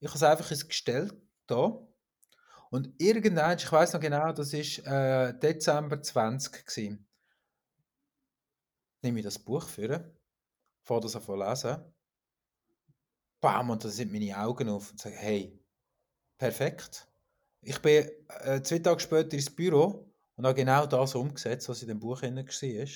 [0.00, 1.12] Ich habe es einfach ins Gestell
[1.46, 1.86] da.
[2.70, 7.06] Und irgendwann, ich weiß noch genau, das war äh, Dezember 20 gewesen.
[9.02, 10.16] Nehme ich das Buch für,
[10.84, 11.94] fange das zu lesen.
[13.40, 15.62] Bam, und da sind meine Augen auf und sage, hey,
[16.38, 17.06] perfekt.
[17.64, 18.08] Ich bin
[18.44, 22.20] äh, zwei Tage später ins Büro und habe genau das umgesetzt, was in dem Buch
[22.20, 22.88] drin war.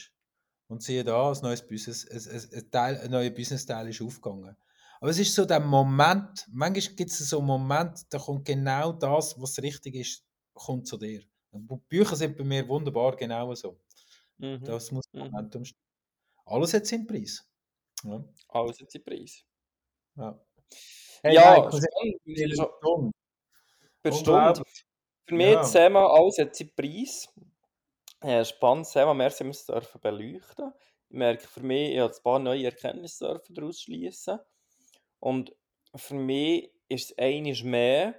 [0.70, 4.54] Und siehe da, ein neues Business, ein, ein, Teil, ein neuer Business-Teil ist aufgegangen.
[5.00, 8.92] Aber es ist so der Moment, manchmal gibt es so einen Moment, da kommt genau
[8.92, 11.22] das, was richtig ist, kommt zu dir.
[11.88, 13.80] Bücher sind bei mir wunderbar genau so.
[14.38, 14.62] Mhm.
[14.64, 15.20] Das muss mhm.
[15.20, 15.80] Momentum stehen.
[16.44, 17.46] Alles hat seinen Preis.
[18.04, 18.24] Ja.
[18.48, 19.44] Alles hat seinen Preis.
[20.16, 20.38] Ja.
[21.22, 23.14] Hey, ja, spannend.
[24.03, 24.62] Bestimmt.
[25.26, 25.55] Für mich ja.
[25.57, 27.28] das Thema, alles hat seinen Preis.
[28.22, 29.14] Ja, spannendes Thema.
[29.14, 29.66] Merci, wir es
[30.01, 30.72] beleuchten
[31.09, 34.38] Ich merke für mich, ich habe ein paar neue Erkenntnisse daraus schließen.
[35.20, 35.55] Und
[35.94, 38.14] für mich ist es eines mehr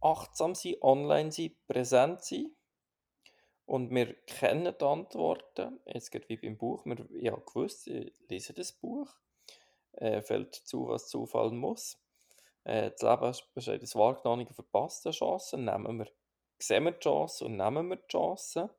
[0.00, 2.54] achtsam sein, online sein, präsent sein.
[3.66, 5.80] Und wir kennen die Antworten.
[5.86, 6.84] Jetzt geht wie beim Buch.
[6.84, 9.08] Wir, ich habe gewusst, ich lese das Buch.
[9.92, 11.98] Äh, fällt zu, was zufallen muss.
[12.64, 15.64] Äh, das Leben besteht aus wahrgenommenen verpassten Chancen.
[15.64, 16.08] Nehmen wir,
[16.58, 18.70] sehen wir die Chancen und nehmen wir die Chancen.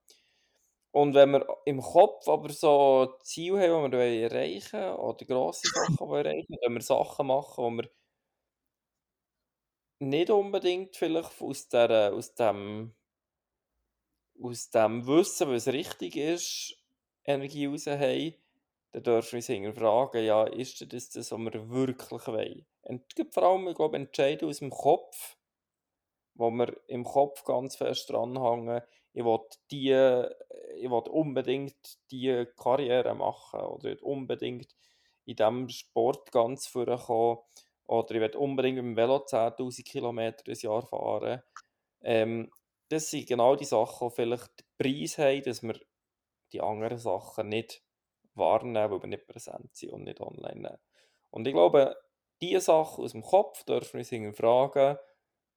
[0.91, 5.67] Und wenn wir im Kopf aber so Ziele haben, die wir erreichen wollen, oder grosse
[5.67, 7.89] Sachen, erreichen wenn wir Sachen machen, die wir
[9.99, 12.95] nicht unbedingt vielleicht aus, der, aus, dem,
[14.41, 16.77] aus dem Wissen, was richtig ist,
[17.25, 18.35] Energie raus haben,
[18.91, 22.65] dann dürfen wir uns hinterfragen, ja, ist das das, was wir wirklich wollen?
[22.85, 25.37] Und vor allem, ich glaube, entscheiden aus dem Kopf,
[26.35, 28.81] wo wir im Kopf ganz fest dranhängen,
[29.13, 29.39] ich will,
[29.71, 29.91] die,
[30.75, 34.75] ich will unbedingt die Karriere machen oder unbedingt
[35.25, 37.39] in diesem Sport ganz vorkommen
[37.87, 41.41] oder ich will unbedingt mit dem Velo 10'000 Kilometer im Jahr fahren.
[42.01, 42.51] Ähm,
[42.89, 45.79] das sind genau die Sachen, die vielleicht den Preis haben, dass wir
[46.51, 47.83] die anderen Sachen nicht
[48.35, 50.77] wahrnehmen, weil wir nicht präsent sind und nicht online nehmen.
[51.31, 51.95] Und ich glaube,
[52.41, 54.97] diese Sachen aus dem Kopf dürfen wir uns hinterfragen,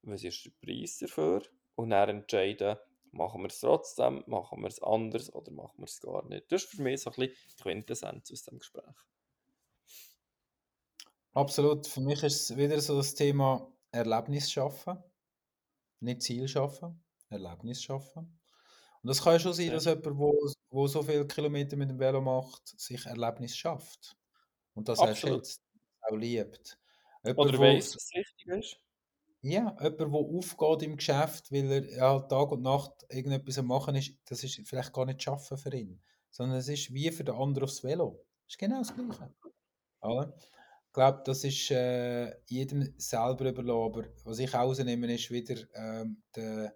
[0.03, 1.43] was ist der Preis dafür
[1.75, 2.77] und dann entscheiden,
[3.13, 6.51] machen wir es trotzdem, machen wir es anders oder machen wir es gar nicht.
[6.51, 8.95] Das ist für mich so ein bisschen die Quintessenz aus dem Gespräch.
[11.33, 11.87] Absolut.
[11.87, 14.99] Für mich ist es wieder so das Thema Erlebnis schaffen.
[16.01, 18.39] Nicht Ziel schaffen, Erlebnis schaffen.
[19.03, 20.35] Und das kann schon sein, dass jemand, wo,
[20.71, 24.17] wo so viele Kilometer mit dem Velo macht, sich Erlebnis schafft.
[24.75, 25.41] Und das Absolut.
[25.41, 25.63] er schätzt,
[26.09, 26.79] auch liebt.
[27.25, 28.81] Jemand, Oder weiß, was richtig ist.
[29.41, 33.95] Ja, jemand, der aufgeht im Geschäft, weil er ja, Tag und Nacht irgendetwas am machen
[33.95, 36.01] ist, das ist vielleicht gar nicht schaffen für ihn,
[36.31, 38.25] sondern es ist wie für den anderen aufs Velo.
[38.47, 39.35] Das ist genau das Gleiche.
[40.01, 40.35] Oder?
[40.87, 46.23] Ich glaube, das ist äh, jedem selber überlassen, aber was ich rausnehme, ist wieder ähm,
[46.35, 46.75] der,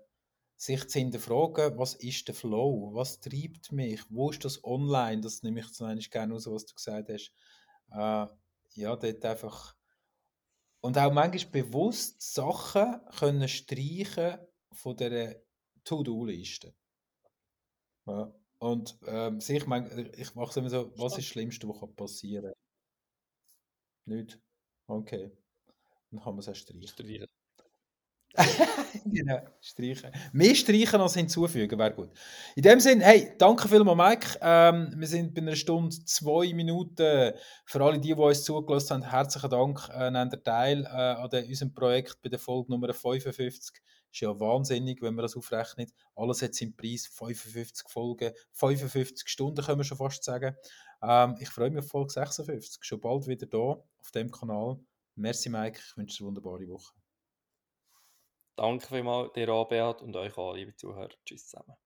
[0.63, 5.43] sich zu hinterfragen, was ist der Flow, was treibt mich, wo ist das online, das
[5.43, 7.33] nehme ich zum gerne raus, was du gesagt hast.
[7.91, 8.27] Äh,
[8.75, 9.75] ja, dort einfach
[10.83, 14.39] und auch manchmal bewusst Sachen können streichen
[14.73, 15.37] von dieser
[15.85, 16.75] To-Do-Liste.
[18.07, 18.35] Ja.
[18.59, 22.53] Und ähm, ich, mein, ich mache es immer so, was ist das Schlimmste, was passieren
[24.07, 24.17] kann?
[24.17, 24.41] Nicht?
[24.89, 25.31] Okay.
[26.11, 26.89] Dann kann man es auch streichen.
[26.89, 27.29] streichen.
[29.05, 30.11] genau, streichen.
[30.33, 32.11] Mehr streichen als hinzufügen, wäre gut.
[32.57, 34.39] In dem Sinne, hey, danke vielmals, Mike.
[34.41, 37.33] Ähm, wir sind bei einer Stunde, zwei Minuten.
[37.67, 39.89] Für alle, die, die uns zugelassen haben, herzlichen Dank.
[39.93, 43.83] Äh, nehmen teil äh, an unserem Projekt bei der Folge Nummer 55.
[44.13, 45.91] Ist ja wahnsinnig, wenn man das aufrechnet.
[46.15, 50.55] Alles hat seinen Preis, 55 Folgen, 55 Stunden, können wir schon fast sagen.
[51.03, 52.85] Ähm, ich freue mich auf Folge 56.
[52.85, 54.79] Schon bald wieder da auf dem Kanal.
[55.17, 55.81] Merci, Mike.
[55.87, 57.02] Ich wünsche dir eine wunderbare Woche.
[58.57, 61.11] Danke vielmals dir, Beat, und euch alle, liebe Zuhörer.
[61.27, 61.77] Tschüss zusammen.